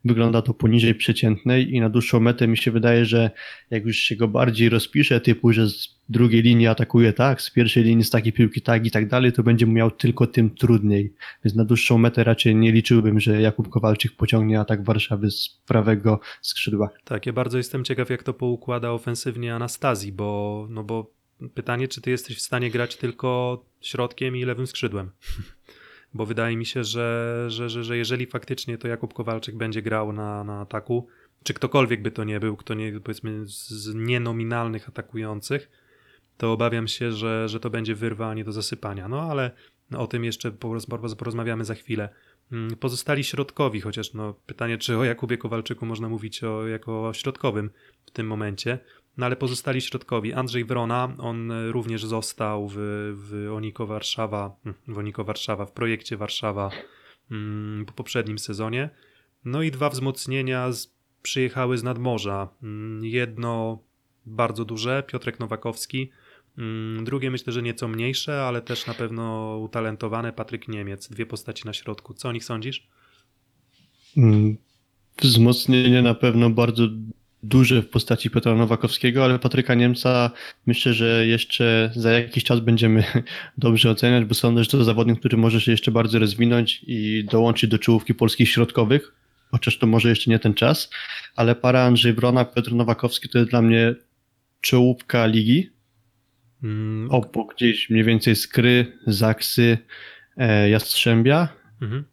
[0.05, 3.31] wygląda to poniżej przeciętnej i na dłuższą metę mi się wydaje, że
[3.71, 7.85] jak już się go bardziej rozpisze, typu, że z drugiej linii atakuje tak, z pierwszej
[7.85, 11.15] linii z takiej piłki tak i tak dalej, to będzie mu miał tylko tym trudniej.
[11.45, 16.21] Więc na dłuższą metę raczej nie liczyłbym, że Jakub Kowalczyk pociągnie atak Warszawy z prawego
[16.43, 16.89] skrzydła.
[17.05, 21.24] Tak, ja bardzo jestem ciekaw, jak to poukłada ofensywnie Anastazji, bo, no bo
[21.55, 25.11] pytanie, czy ty jesteś w stanie grać tylko środkiem i lewym skrzydłem.
[26.15, 30.13] Bo wydaje mi się, że, że, że, że jeżeli faktycznie to Jakub Kowalczyk będzie grał
[30.13, 31.07] na, na ataku,
[31.43, 35.71] czy ktokolwiek by to nie był, kto nie, powiedzmy z- nienominalnych atakujących,
[36.37, 39.09] to obawiam się, że, że to będzie wyrwa a nie do zasypania.
[39.09, 39.51] No ale
[39.97, 42.09] o tym jeszcze poroz- porozmawiamy za chwilę.
[42.53, 47.13] Mm, Pozostali środkowi, chociaż no, pytanie, czy o Jakubie Kowalczyku można mówić o, jako o
[47.15, 47.71] środkowym
[48.07, 48.79] w tym momencie.
[49.17, 50.33] No ale pozostali środkowi.
[50.33, 52.75] Andrzej Wrona, on e, również został w,
[53.17, 56.71] w Oniko Warszawa, hm, w Oniko Warszawa, w projekcie Warszawa
[57.31, 58.91] mm, po poprzednim sezonie.
[59.45, 62.49] No i dwa wzmocnienia z, przyjechały z nadmorza.
[62.63, 63.79] Mm, Jedno
[64.27, 66.11] bardzo duże, Piotrek Nowakowski.
[66.59, 71.09] Mm, Drugie myślę, że nieco mniejsze, ale też na pewno utalentowane, Patryk Niemiec.
[71.09, 72.15] Dwie postaci na środku.
[72.15, 72.89] Co o nich sądzisz?
[75.23, 76.83] Wzmocnienie na pewno bardzo
[77.49, 80.31] duże w postaci Piotra Nowakowskiego, ale Patryka Niemca
[80.67, 83.05] myślę, że jeszcze za jakiś czas będziemy
[83.59, 87.71] dobrze oceniać, bo sądzę, że to zawodnik, który może się jeszcze bardzo rozwinąć i dołączyć
[87.71, 89.13] do czołówki polskich środkowych,
[89.51, 90.91] chociaż to może jeszcze nie ten czas,
[91.37, 93.95] ale para Andrzej Wrona, Piotr Nowakowski to jest dla mnie
[94.61, 95.75] czołówka ligi,
[96.65, 99.79] Mm, obok gdzieś mniej więcej Skry, Zaksy,
[100.37, 101.49] e, Jastrzębia,
[101.83, 102.05] mhm.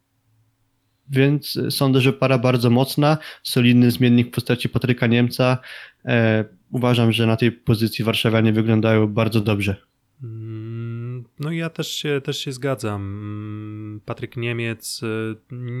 [1.10, 5.58] Więc sądzę, że para bardzo mocna, solidny zmiennik w postaci Patryka Niemca.
[6.04, 9.76] E, uważam, że na tej pozycji warszawianie wyglądają bardzo dobrze.
[10.22, 13.02] Mm, No ja też się, też się zgadzam.
[13.02, 15.36] Mm, Patryk Niemiec, y,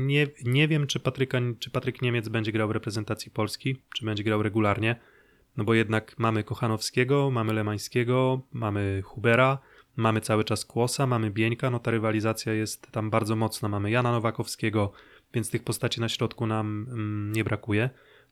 [0.06, 4.24] nie, nie wiem czy, Patryka, czy Patryk Niemiec będzie grał w reprezentacji Polski, czy będzie
[4.24, 4.96] grał regularnie,
[5.56, 9.58] no bo jednak mamy Kochanowskiego, mamy Lemańskiego, mamy Hubera,
[9.96, 14.12] mamy cały czas Kłosa, mamy Bieńka, no ta rywalizacja jest tam bardzo mocna, mamy Jana
[14.12, 14.92] Nowakowskiego,
[15.34, 17.90] więc tych postaci na środku nam mm, nie brakuje,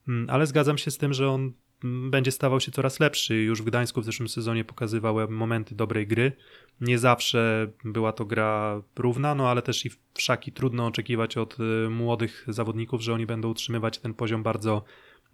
[0.08, 1.52] Mm, ale zgadzam się z tym, że on
[1.84, 3.34] mm, będzie stawał się coraz lepszy.
[3.34, 6.32] Już w Gdańsku w zeszłym sezonie pokazywał momenty dobrej gry.
[6.80, 11.56] Nie zawsze była to gra równa, no ale też i w szaki trudno oczekiwać od
[11.60, 14.84] y, młodych zawodników, że oni będą utrzymywać ten poziom bardzo,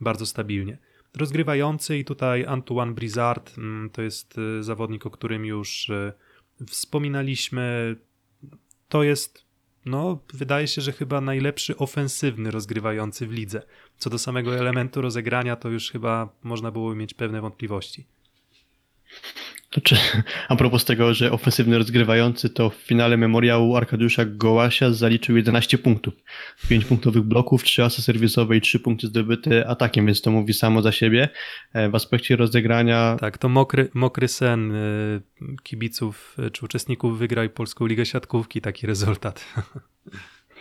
[0.00, 0.78] bardzo stabilnie.
[1.16, 3.54] Rozgrywający i tutaj Antoine Brizard
[3.92, 6.12] to jest y, zawodnik, o którym już y,
[6.66, 7.96] wspominaliśmy.
[8.88, 9.45] To jest,
[9.86, 13.62] no, wydaje się, że chyba najlepszy ofensywny rozgrywający w lidze.
[13.98, 18.06] Co do samego elementu rozegrania, to już chyba można było mieć pewne wątpliwości.
[19.76, 19.96] To czy,
[20.48, 26.14] a propos tego, że ofensywny rozgrywający, to w finale memoriału Arkadiusza Gołasia zaliczył 11 punktów.
[26.68, 30.82] 5 punktowych bloków, 3 asy serwisowe i 3 punkty zdobyte atakiem, więc to mówi samo
[30.82, 31.28] za siebie.
[31.72, 35.20] E, W aspekcie rozegrania Tak, to mokry, mokry sen y,
[35.62, 39.44] kibiców y, czy uczestników wygraj Polską Ligę Siatkówki, taki rezultat.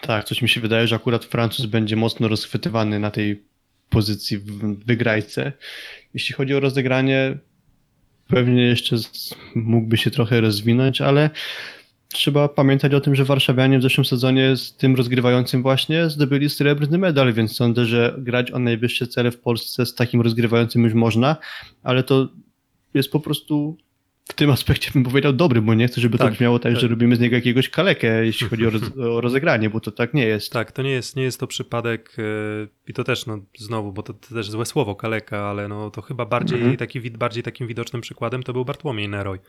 [0.01, 3.43] Tak, coś mi się wydaje, że akurat Francuz będzie mocno rozchwytywany na tej
[3.89, 5.51] pozycji w wygrajce.
[6.13, 7.37] Jeśli chodzi o rozegranie,
[8.27, 8.95] pewnie jeszcze
[9.55, 11.29] mógłby się trochę rozwinąć, ale
[12.07, 16.97] trzeba pamiętać o tym, że warszawianie w zeszłym sezonie z tym rozgrywającym właśnie zdobyli srebrny
[16.97, 21.37] medal, więc sądzę, że grać o najwyższe cele w Polsce z takim rozgrywającym już można,
[21.83, 22.29] ale to
[22.93, 23.77] jest po prostu
[24.29, 26.81] w tym aspekcie bym powiedział dobry, bo nie chcę, żeby to Tak, brzmiało tak, tak.
[26.81, 30.13] że robimy z niego jakiegoś kalekę, jeśli chodzi o, roz, o rozegranie, bo to tak
[30.13, 30.51] nie jest.
[30.53, 34.03] tak, to nie jest, nie jest to przypadek y, i to też, no znowu, bo
[34.03, 36.77] to, to też złe słowo kaleka, ale no to chyba bardziej, Mhm.
[36.77, 39.39] taki, bardziej takim widocznym przykładem to był Bartłomiej Neroj.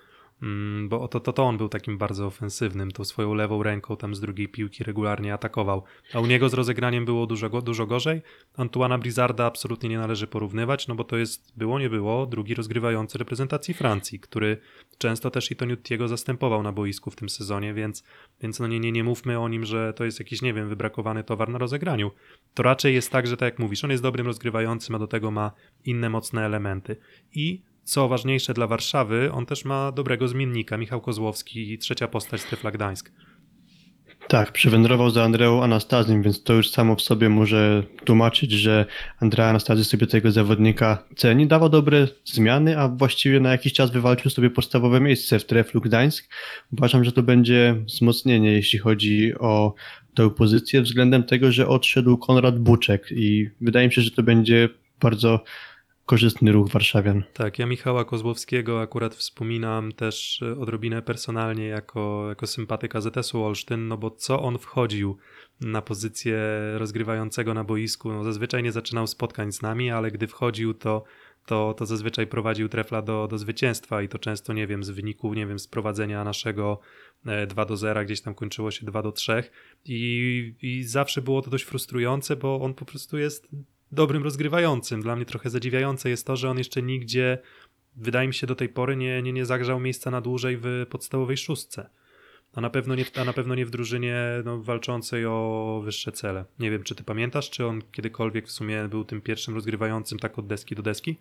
[0.42, 4.14] Mm, Bo to, to, to on był takim bardzo ofensywnym, tą swoją lewą ręką tam
[4.14, 5.82] z drugiej piłki regularnie atakował.
[6.14, 8.22] A u niego z rozegraniem było dużo, dużo gorzej.
[8.56, 13.18] Antuana Brizarda absolutnie nie należy porównywać, no bo to jest, było nie było, drugi rozgrywający
[13.18, 14.58] reprezentacji Francji, który
[14.98, 18.04] często też i Toniutiego zastępował na boisku w tym sezonie, więc,
[18.42, 21.24] więc no nie, nie, nie mówmy o nim, że to jest jakiś, nie wiem, wybrakowany
[21.24, 22.10] towar na rozegraniu.
[22.54, 25.30] To raczej jest tak, że tak jak mówisz, on jest dobrym rozgrywającym, a do tego
[25.30, 25.52] ma
[25.84, 26.96] inne mocne elementy.
[27.34, 32.70] I co ważniejsze dla Warszawy, on też ma dobrego zmiennika, Michał Kozłowski, trzecia postać Strefla
[32.70, 33.12] Gdańsk.
[34.28, 38.86] Tak, przywędrował za Andreą Anastazjem, więc to już samo w sobie może tłumaczyć, że
[39.20, 44.30] Andrea Anastazji sobie tego zawodnika ceni, dawał dobre zmiany, a właściwie na jakiś czas wywalczył
[44.30, 46.28] sobie podstawowe miejsce w Treflu Gdańsk.
[46.72, 49.74] Uważam, że to będzie wzmocnienie, jeśli chodzi o
[50.14, 54.68] tę pozycję, względem tego, że odszedł Konrad Buczek i wydaje mi się, że to będzie
[55.00, 55.44] bardzo
[56.06, 57.22] korzystny ruch warszawian.
[57.32, 63.88] Tak, ja Michała Kozłowskiego akurat wspominam też e, odrobinę personalnie jako, jako sympatyka ZS-u Olsztyn,
[63.88, 65.16] no bo co on wchodził
[65.60, 66.38] na pozycję
[66.74, 71.04] rozgrywającego na boisku, no zazwyczaj nie zaczynał spotkań z nami, ale gdy wchodził to
[71.46, 75.34] to, to zazwyczaj prowadził trefla do, do zwycięstwa i to często, nie wiem, z wyniku,
[75.34, 76.80] nie wiem, z prowadzenia naszego
[77.48, 79.42] 2 do 0, gdzieś tam kończyło się 2 do 3
[79.84, 83.48] i, i zawsze było to dość frustrujące, bo on po prostu jest
[83.92, 85.02] dobrym rozgrywającym.
[85.02, 87.38] Dla mnie trochę zadziwiające jest to, że on jeszcze nigdzie,
[87.96, 91.36] wydaje mi się do tej pory, nie, nie, nie zagrzał miejsca na dłużej w podstawowej
[91.36, 91.90] szóstce.
[92.54, 96.44] A na pewno nie, a na pewno nie w drużynie no, walczącej o wyższe cele.
[96.58, 100.38] Nie wiem, czy ty pamiętasz, czy on kiedykolwiek w sumie był tym pierwszym rozgrywającym tak
[100.38, 101.16] od deski do deski?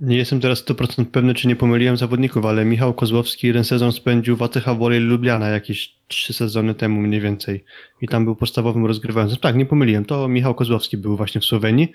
[0.00, 4.36] Nie jestem teraz 100% pewny, czy nie pomyliłem zawodników, ale Michał Kozłowski jeden sezon spędził
[4.36, 7.64] w ATH Volley Lubliana jakieś trzy sezony temu mniej więcej
[8.00, 9.38] i tam był podstawowym rozgrywającym.
[9.38, 11.92] Tak, nie pomyliłem, to Michał Kozłowski był właśnie w Słowenii.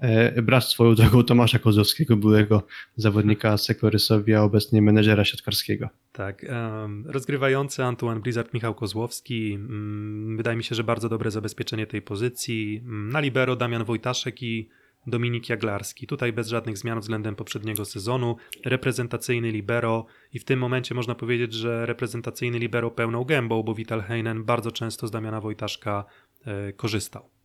[0.00, 2.62] E, brat swoją drogą Tomasza Kozłowskiego, byłego
[2.96, 5.88] zawodnika Sekorysowi, a obecnie menedżera siatkarskiego.
[6.12, 6.46] Tak,
[7.06, 9.52] rozgrywający Antoine Blizzard Michał Kozłowski.
[9.52, 12.82] Um, wydaje mi się, że bardzo dobre zabezpieczenie tej pozycji.
[12.84, 14.68] Um, na libero Damian Wojtaszek i
[15.06, 16.06] Dominik Jaglarski.
[16.06, 18.36] Tutaj bez żadnych zmian względem poprzedniego sezonu.
[18.64, 24.02] Reprezentacyjny libero i w tym momencie można powiedzieć, że reprezentacyjny libero pełną gębą, bo Vital
[24.02, 26.04] Heinen bardzo często z Damiana Wojtaszka
[26.44, 27.41] e, korzystał.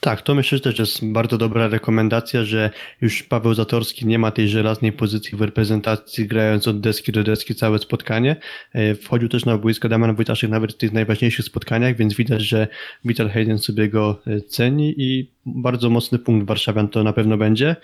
[0.00, 4.30] Tak, to myślę, że też jest bardzo dobra rekomendacja, że już Paweł Zatorski nie ma
[4.30, 8.36] tej żelaznej pozycji w reprezentacji, grając od deski do deski całe spotkanie.
[8.72, 12.68] E, wchodził też na boisko Damian Wojtaszek nawet w tych najważniejszych spotkaniach, więc widać, że
[13.04, 17.76] Vital Hayden sobie go e, ceni i bardzo mocny punkt Warszawian to na pewno będzie.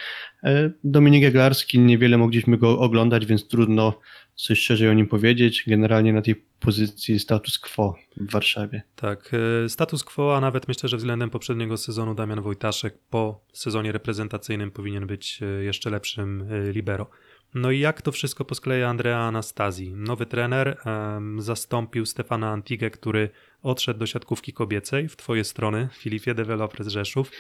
[0.45, 4.01] E, Dominik Jaglarski, niewiele mogliśmy go oglądać, więc trudno
[4.35, 5.65] coś szerzej o nim powiedzieć.
[5.67, 8.83] Generalnie na tej pozycji status quo w Warszawie.
[8.97, 9.31] Tak,
[9.65, 14.71] e, status quo, a nawet myślę, że względem poprzedniego sezonu Damian Wojtaszek po sezonie reprezentacyjnym
[14.71, 17.11] powinien być e, jeszcze lepszym e, libero.
[17.55, 19.95] No i jak to wszystko poskleja Andrea Anastazji?
[19.95, 23.31] Nowy trener um, zastąpił Stefana Antigę, który
[23.63, 27.31] odszedł do siatkówki kobiecej w twoje strony, Filipie Developers Rzeszów.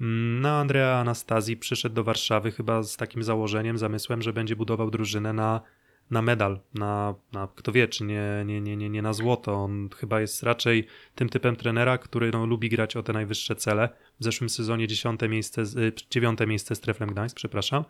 [0.00, 4.90] Mm, no, Andrea Anastazji przyszedł do Warszawy chyba z takim założeniem, zamysłem, że będzie budował
[4.90, 5.60] drużynę na
[6.10, 9.54] na medal, na, na kto wie, czy nie, nie, nie, nie, nie na złoto.
[9.54, 13.88] On chyba jest raczej tym typem trenera, który no, lubi grać o te najwyższe cele.
[14.20, 17.84] W zeszłym sezonie dziesiąte miejsce, y, dziewiąte miejsce z Treflem Gdańsk, przepraszam.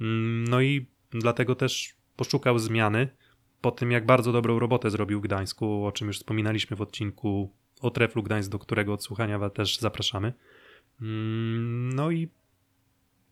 [0.00, 3.08] Mm, no i dlatego też poszukał zmiany
[3.60, 7.52] po tym, jak bardzo dobrą robotę zrobił w Gdańsku, o czym już wspominaliśmy w odcinku
[7.80, 10.32] o Treflu Gdańsk, do którego odsłuchania też zapraszamy.
[11.00, 12.28] Mm, no i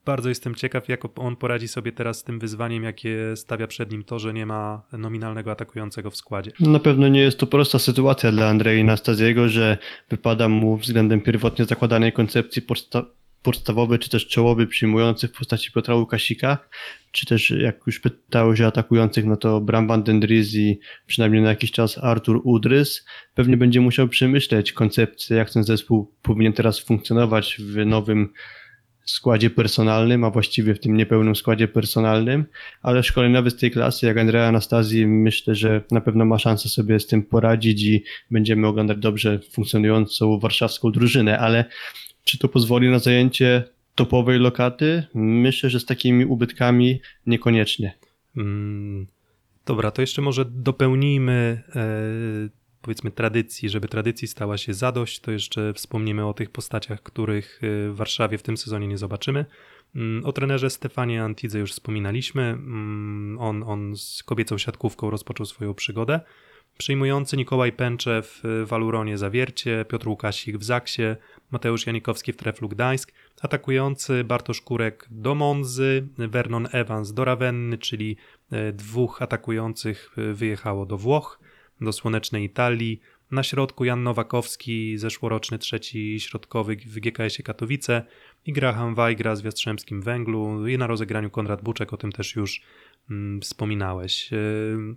[0.07, 4.05] bardzo jestem ciekaw, jak on poradzi sobie teraz z tym wyzwaniem, jakie stawia przed nim
[4.05, 6.51] to, że nie ma nominalnego atakującego w składzie.
[6.61, 9.79] Na pewno nie jest to prosta sytuacja dla Andrei Nastaziego, że
[10.11, 13.05] wypada mu względem pierwotnie zakładanej koncepcji podsta
[13.43, 16.59] podstawowy czy też czołowy przyjmujący w postaci Piotra Łukasika,
[17.13, 20.21] czy też jak już pytałeś o atakujących, no to Bram van den
[20.55, 26.15] i przynajmniej na jakiś czas Artur Udrys pewnie będzie musiał przemyśleć koncepcję, jak ten zespół
[26.23, 28.33] powinien teraz funkcjonować w nowym
[29.07, 32.45] składzie personalnym, a właściwie w tym niepełnym składzie personalnym,
[32.83, 37.01] ale szkoleniowy z tej klasy, jak Andrea Anastazji, myślę, że na pewno ma szansę sobie
[37.01, 41.65] z tym poradzić i będziemy oglądać dobrze funkcjonującą warszawską drużynę, ale
[42.25, 43.65] czy to pozwoli na zajęcie
[43.95, 45.05] topowej lokaty?
[45.15, 47.95] Myślę, że z takimi ubytkami niekoniecznie.
[48.35, 49.07] Hmm.
[49.67, 51.83] Dobra, to jeszcze może dopełnijmy e,
[52.87, 57.91] powiedzmy tradycji, żeby tradycji stała się zadość, to jeszcze wspomnimy o tych postaciach, których y,
[57.91, 59.45] w Warszawie w tym sezonie nie zobaczymy.
[59.95, 62.43] Mm, o trenerze Stefanie Antidze już wspominaliśmy.
[62.43, 66.21] Mm, on, on z kobiecą siatkówką rozpoczął swoją przygodę.
[66.79, 71.03] Przyjmujący Nikołaj Pęcze w Waluronie Zawiercie, Piotr Łukasik w Zaksie,
[71.51, 78.17] Mateusz Janikowski w Treflu Gdańsk, atakujący Bartosz Kurek do Monzy, Vernon Evans do Rawenny, czyli
[78.51, 81.46] e, dwóch atakujących wyjechało do Włoch
[81.81, 83.01] do słonecznej Italii.
[83.31, 88.03] Na środku Jan Nowakowski, zeszłoroczny trzeci środkowy w GKS-ie Katowice
[88.47, 92.63] i Graham Wajgra z Jastrzębskim Węglu i na rozegraniu Konrad Buczek, o tym też już
[93.11, 94.31] mm, wspominałeś.
[94.33, 94.97] Yy,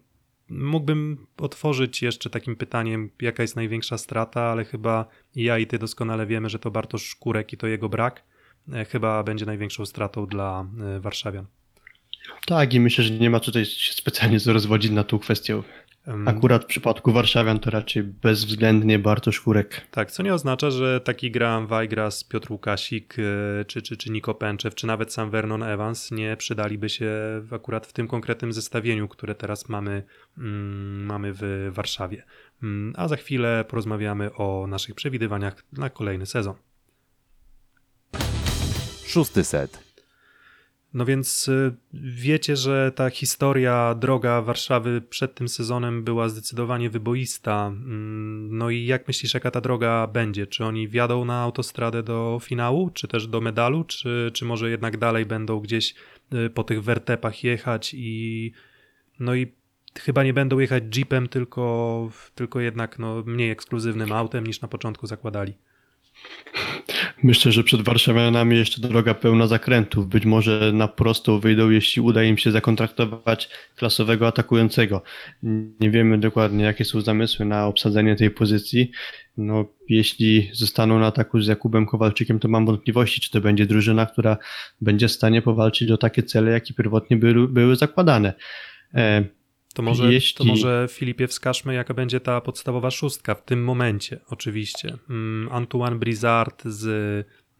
[0.49, 5.05] mógłbym otworzyć jeszcze takim pytaniem, jaka jest największa strata, ale chyba
[5.35, 8.23] i ja i ty doskonale wiemy, że to Bartosz Szkurek i to jego brak
[8.73, 11.45] e, chyba będzie największą stratą dla e, warszawian.
[12.45, 15.61] Tak i myślę, że nie ma tutaj się specjalnie co rozwodzić na tą kwestię.
[16.25, 19.81] Akurat w przypadku Warszawian to raczej bezwzględnie Bartosz Kurek.
[19.91, 24.33] Tak, co nie oznacza, że taki Graham Weigras, Piotr Łukasik, y, czy, czy, czy Niko
[24.35, 27.05] Pęczew, czy nawet sam Vernon Evans nie przydaliby się
[27.41, 30.03] w- akurat w tym konkretnym zestawieniu, które teraz mamy,
[30.37, 32.23] mm, mamy w Warszawie.
[32.63, 36.55] Mm, A za chwilę porozmawiamy o naszych przewidywaniach na kolejny sezon.
[39.05, 39.88] Szósty set.
[40.93, 47.67] No więc y, wiecie, że ta historia, droga Warszawy przed tym sezonem była zdecydowanie wyboista.
[47.67, 50.47] Mm, No i jak myślisz, jaka ta droga będzie?
[50.47, 54.97] Czy oni wjadą na autostradę do finału, czy też do medalu, czy, czy może jednak
[54.97, 55.95] dalej będą gdzieś
[56.33, 58.51] y, po tych wertepach jechać i
[59.19, 59.51] no i
[59.99, 65.07] chyba nie będą jechać jeepem, tylko, tylko jednak no, mniej ekskluzywnym autem niż na początku
[65.07, 65.53] zakładali.
[67.23, 70.07] Myślę, że przed Warszawianami jeszcze droga pełna zakrętów.
[70.07, 75.01] Być może na prostą wyjdą, jeśli uda im się zakontraktować klasowego atakującego.
[75.79, 78.91] Nie wiemy dokładnie, jakie są zamysły na obsadzenie tej pozycji.
[79.37, 84.05] No, jeśli zostaną na ataku z Jakubem Kowalczykiem, to mam wątpliwości, czy to będzie drużyna,
[84.05, 84.37] która
[84.81, 88.33] będzie w stanie powalczyć o takie cele, jakie pierwotnie były, były zakładane.
[88.93, 89.23] E,
[89.79, 94.19] To może, to Jeśli- może Filipie wskażmy, jaka będzie ta podstawowa szóstka w tym momencie,
[94.27, 94.97] oczywiście.
[95.09, 96.87] Mm, Antoine Brizard z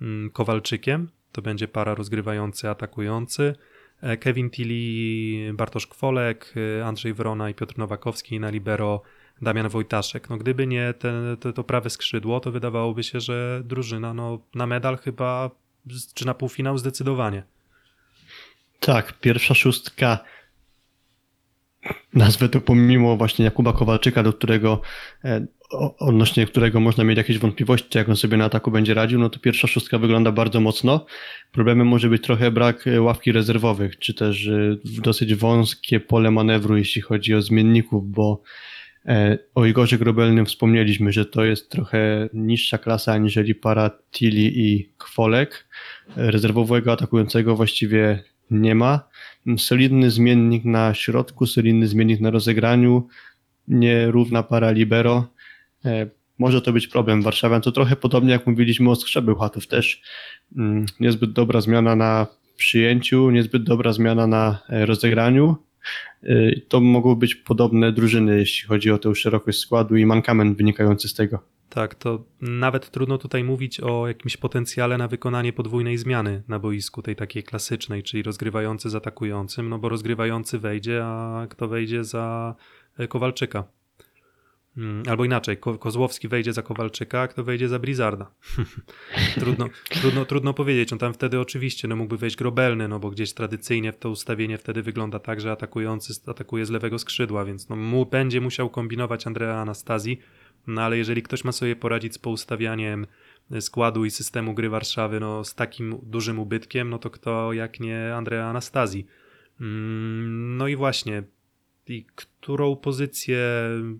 [0.01, 3.55] mm, Kowalczykiem, to będzie para rozgrywający, atakujący.
[4.01, 9.01] E, Kevin Tilly, Bartosz Kwolek, e, Andrzej Wrona i Piotr Nowakowski na libero
[9.41, 10.30] Damian Wojtaszek.
[10.30, 14.67] No gdyby nie te, te, to prawe skrzydło, to wydawałoby się, że drużyna no, na
[14.67, 15.51] medal chyba,
[16.13, 17.43] czy na półfinał zdecydowanie.
[18.80, 20.20] Tak, pierwsza szóstka.
[22.14, 24.82] Nazwę to pomimo właśnie Jakuba Kowalczyka, do którego
[25.24, 25.45] e,
[25.99, 29.39] odnośnie którego można mieć jakieś wątpliwości, jak on sobie na ataku będzie radził, no to
[29.39, 31.05] pierwsza szóstka wygląda bardzo mocno.
[31.51, 36.78] Problemem może być trochę brak e, ławki rezerwowych, czy też e, dosyć wąskie pole manewru,
[36.78, 38.41] jeśli chodzi o zmienników, bo
[39.55, 45.68] o Igorze Grobelnym wspomnieliśmy, że to jest trochę niższa klasa aniżeli para Tilly i Kwolek.
[46.16, 48.99] Rezerwowego atakującego właściwie nie ma.
[49.57, 53.07] Solidny zmiennik na środku, solidny zmiennik na rozegraniu,
[53.67, 55.27] nierówna para libero.
[55.85, 56.07] E,
[56.39, 57.61] Może to być problem Warszawian.
[57.61, 60.01] To trochę podobnie jak mówiliśmy o Skrzebył Chatów też.
[60.57, 62.27] Mm, Niezbyt dobra zmiana na
[62.57, 65.55] przyjęciu, niezbyt dobra zmiana na e, rozegraniu.
[66.23, 71.07] E, To mogą być podobne drużyny, jeśli chodzi o tę szerokość składu i mankament wynikający
[71.07, 71.39] z tego.
[71.70, 77.01] Tak, to nawet trudno tutaj mówić o jakimś potencjale na wykonanie podwójnej zmiany na boisku,
[77.01, 82.55] tej takiej klasycznej, czyli rozgrywający z atakującym, no bo rozgrywający wejdzie, a kto wejdzie za
[82.97, 83.63] e, Kowalczyka?
[84.78, 88.32] Mm, Albo inaczej, Ko- Kozłowski wejdzie za Kowalczyka, a kto wejdzie za Brizarda?
[89.39, 90.93] trudno, trudno, trudno powiedzieć.
[90.93, 94.82] On tam wtedy oczywiście no, mógłby wejść grobelny, no bo gdzieś tradycyjnie to ustawienie wtedy
[94.82, 99.61] wygląda tak, że atakujący atakuje z lewego skrzydła, więc no, mu, będzie musiał kombinować Andrea
[99.61, 100.20] Anastazji,
[100.68, 103.07] no ale jeżeli ktoś ma sobie poradzić z poustawianiem
[103.60, 108.16] składu i systemu gry Warszawy no, z takim dużym ubytkiem, no to kto jak nie
[108.16, 109.07] Andrea Anastazji.
[109.62, 111.24] Mm, No i właśnie,
[111.88, 113.39] i którą pozycję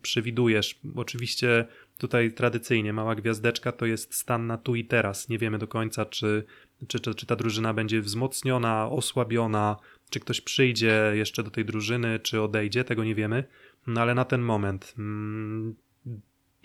[0.02, 0.80] przewidujesz?
[0.96, 1.66] Oczywiście
[1.98, 5.30] tutaj tradycyjnie mała gwiazdeczka to jest stan na tu i teraz.
[5.30, 6.44] Nie wiemy do końca, czy,
[6.88, 9.78] czy, czy, czy ta drużyna będzie wzmocniona, osłabiona,
[10.10, 13.44] czy ktoś przyjdzie jeszcze do tej drużyny, czy odejdzie, tego nie wiemy.
[13.88, 15.76] No ale na ten moment, mm,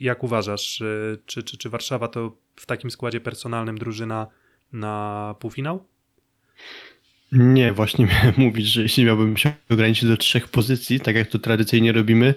[0.01, 4.27] jak uważasz, y, czy, czy, czy Warszawa to w takim składzie personalnym drużyna
[4.73, 5.85] na półfinał?
[7.33, 11.39] Nie, właśnie miałem mówić, że jeśli miałbym się ograniczyć do trzech pozycji, tak jak to
[11.39, 12.35] tradycyjnie robimy,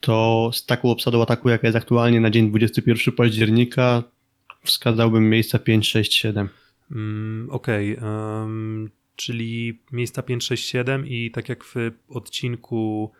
[0.00, 4.02] to z taką obsadą ataku, jaka jest aktualnie na dzień 21 października,
[4.64, 6.48] wskazałbym miejsca 5, 6, 7.
[6.90, 11.74] Mm, Okej, em, czyli miejsca 5, 6, 7 i tak jak w
[12.08, 13.12] odcinku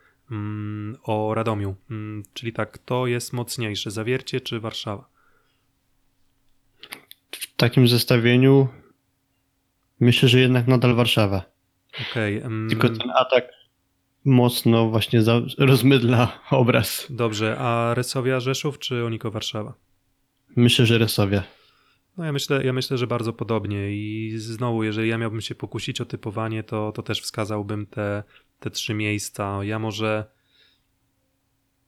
[1.03, 5.09] o Radomiu, mm, czyli tak, to jest mocniejsze, Zawiercie czy Warszawa?
[7.31, 8.67] W takim zestawieniu
[9.99, 11.43] myślę, że jednak nadal Warszawa.
[12.11, 13.45] Okej, em, Tylko ten atak
[14.25, 17.07] mocno właśnie za, rozmydla obraz.
[17.09, 19.73] dobrze, a Resowia Rzeszów czy Oniko Warszawa?
[20.55, 21.43] Myślę, że Resowia.
[22.17, 26.01] No ja myślę, ja myślę, że bardzo podobnie i znowu, jeżeli ja miałbym się pokusić
[26.01, 28.23] o typowanie, to, to też wskazałbym te,
[28.59, 29.63] te trzy miejsca.
[29.63, 30.25] Ja może...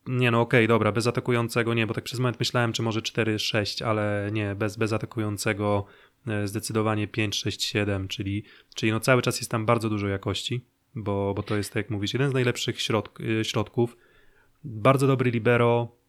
[0.08, 3.84] Nie no, okej, dobra, bez atakującego nie, bo tak przez moment myślałem, czy może 4-6,
[3.84, 5.86] ale nie, bez, bez atakującego
[6.28, 8.44] e, zdecydowanie 5-6-7, czyli,
[8.76, 10.66] czyli no cały czas jest tam bardzo dużo jakości,
[10.96, 13.98] bo, bo to jest, tak jak mówisz, jeden z najlepszych środk, e, środków,
[14.64, 16.02] bardzo dobry libero,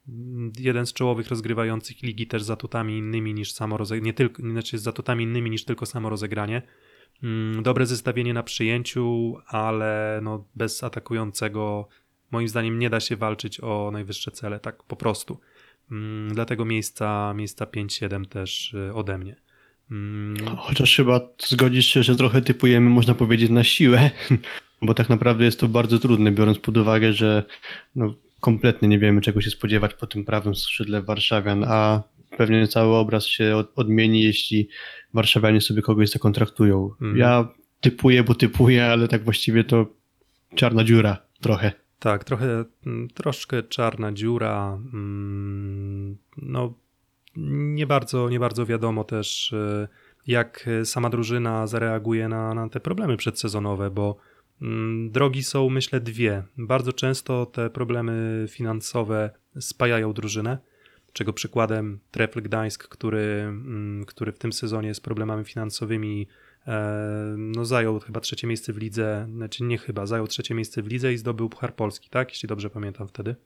[0.58, 4.78] jeden z czołowych rozgrywających ligi też z atutami innymi niż samo rozegranie, nie tylko, znaczy
[4.78, 6.62] z atutami innymi niż tylko samo rozegranie.
[7.22, 11.88] Mm, Dobre zestawienie na przyjęciu, ale no bez atakującego
[12.30, 15.40] moim zdaniem nie da się walczyć o najwyższe cele, tak po prostu.
[15.90, 19.36] Mm, Dlatego miejsca, miejsca 5-7 też y, ode mnie.
[19.90, 24.10] Mm, Chociaż chyba zgodzisz się, że trochę typujemy, można powiedzieć, na siłę,
[24.82, 27.44] bo tak naprawdę jest to bardzo trudne, biorąc pod uwagę, że
[27.96, 32.02] no, kompletnie nie wiemy, czego się spodziewać po tym prawym skrzydle Warszawian, a
[32.36, 34.68] pewnie cały obraz się od, odmieni, jeśli
[35.14, 36.90] Warszawianie sobie kogoś zakontraktują.
[36.92, 37.16] Mhm.
[37.16, 37.48] Ja
[37.80, 39.86] typuję, bo typuję, ale tak właściwie to
[40.54, 41.72] czarna dziura trochę.
[41.98, 44.78] Tak, trochę, mm, troszkę czarna dziura.
[44.94, 46.74] mm, No,
[47.36, 49.88] nie bardzo, nie bardzo wiadomo też, y,
[50.26, 54.16] jak sama drużyna zareaguje na, na te problemy przedsezonowe, bo
[54.62, 56.42] mm, drogi są, myślę, dwie.
[56.58, 59.30] Bardzo często te problemy finansowe
[59.60, 60.58] spajają drużynę,
[61.12, 66.26] czego przykładem Trefl Gdańsk, który, mm, który w tym sezonie z problemami finansowymi
[66.66, 70.86] E, no zajął chyba trzecie miejsce w lidze, znaczy nie chyba, zajął trzecie miejsce w
[70.86, 72.30] lidze i zdobył Puchar Polski, tak?
[72.30, 73.36] Jeśli dobrze pamiętam wtedy.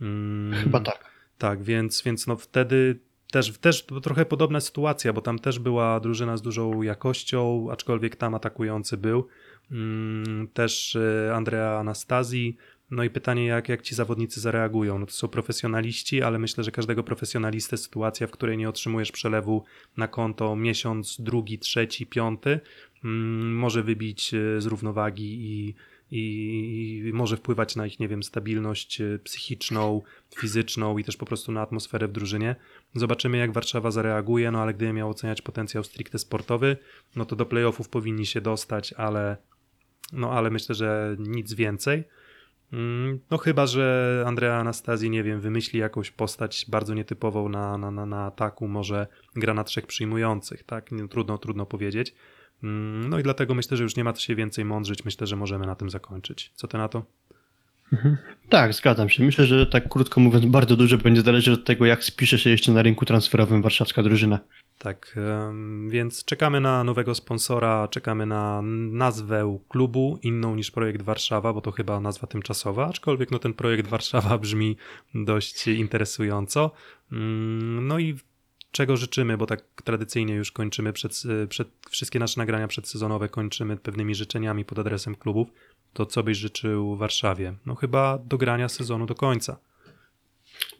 [0.00, 1.14] Mm, Chyba tak.
[1.38, 2.98] Tak, więc, więc no wtedy
[3.32, 8.34] też, też trochę podobna sytuacja, bo tam też była drużyna z dużą jakością, aczkolwiek tam
[8.34, 9.26] atakujący był.
[9.70, 12.56] Mm, Też e, Andrea Anastazji.
[12.90, 14.98] No i pytanie, jak, jak ci zawodnicy zareagują?
[14.98, 19.64] No to są profesjonaliści, ale myślę, że każdego profesjonalistę sytuacja, w której nie otrzymujesz przelewu
[19.96, 22.60] na konto miesiąc, drugi, trzeci, piąty,
[23.04, 25.74] mm, może wybić e, z równowagi i,
[26.10, 30.02] i, i może wpływać na ich, nie wiem, stabilność e, psychiczną,
[30.36, 32.56] fizyczną i też po prostu na atmosferę w drużynie.
[32.94, 36.76] Zobaczymy, jak Warszawa zareaguje, no ale gdyby miał oceniać potencjał stricte sportowy,
[37.16, 39.36] no to do playoffów powinni się dostać, ale,
[40.12, 42.04] no ale myślę, że nic więcej.
[42.74, 47.90] Mm, No chyba, że Andrea Anastazji, nie wiem, wymyśli jakąś postać bardzo nietypową na, na,
[47.90, 49.06] na, na ataku, może
[49.36, 50.90] gra na trzech przyjmujących, tak?
[51.10, 52.14] Trudno, trudno powiedzieć.
[52.62, 55.04] Mm, No i dlatego myślę, że już nie ma co się więcej mądrzyć.
[55.04, 56.52] Myślę, że możemy na tym zakończyć.
[56.54, 57.04] Co ty na to?
[58.48, 59.24] Tak, zgadzam się.
[59.24, 62.72] Myślę, że tak krótko mówiąc, bardzo dużo będzie zależeć od tego, jak spisze się jeszcze
[62.72, 64.38] na rynku transferowym warszawska drużyna.
[64.78, 65.16] Tak,
[65.88, 71.70] więc czekamy na nowego sponsora, czekamy na nazwę klubu, inną niż projekt Warszawa, bo to
[71.70, 74.76] chyba nazwa tymczasowa, aczkolwiek no, ten projekt Warszawa brzmi
[75.14, 76.70] dość interesująco.
[77.12, 78.18] Mm, No i
[78.70, 84.14] czego życzymy, bo tak tradycyjnie już kończymy przed, przed wszystkie nasze nagrania przedsezonowe kończymy pewnymi
[84.14, 85.48] życzeniami pod adresem klubów.
[85.92, 87.54] To co byś życzył Warszawie?
[87.66, 89.56] No chyba do grania sezonu do końca.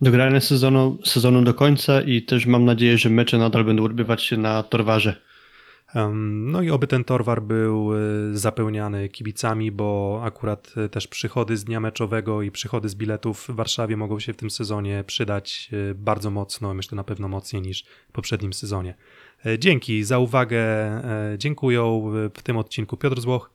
[0.01, 4.37] Dogrania sezonu, sezonu do końca i też mam nadzieję, że mecze nadal będą odbywać się
[4.37, 5.17] na Torwarze.
[6.23, 11.65] No i oby ten torwar był y, zapełniany kibicami, bo akurat y, też przychody z
[11.65, 15.95] dnia meczowego i przychody z biletów w Warszawie mogą się w tym sezonie przydać y,
[15.95, 18.95] bardzo mocno, myślę na pewno mocniej niż w poprzednim sezonie.
[19.47, 22.03] E, Dzięki za uwagę, e, dziękuję
[22.35, 23.51] w tym odcinku Piotr Złoch,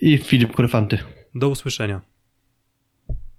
[0.00, 0.98] I Filip Korfanty.
[1.34, 2.11] do usłyszenia.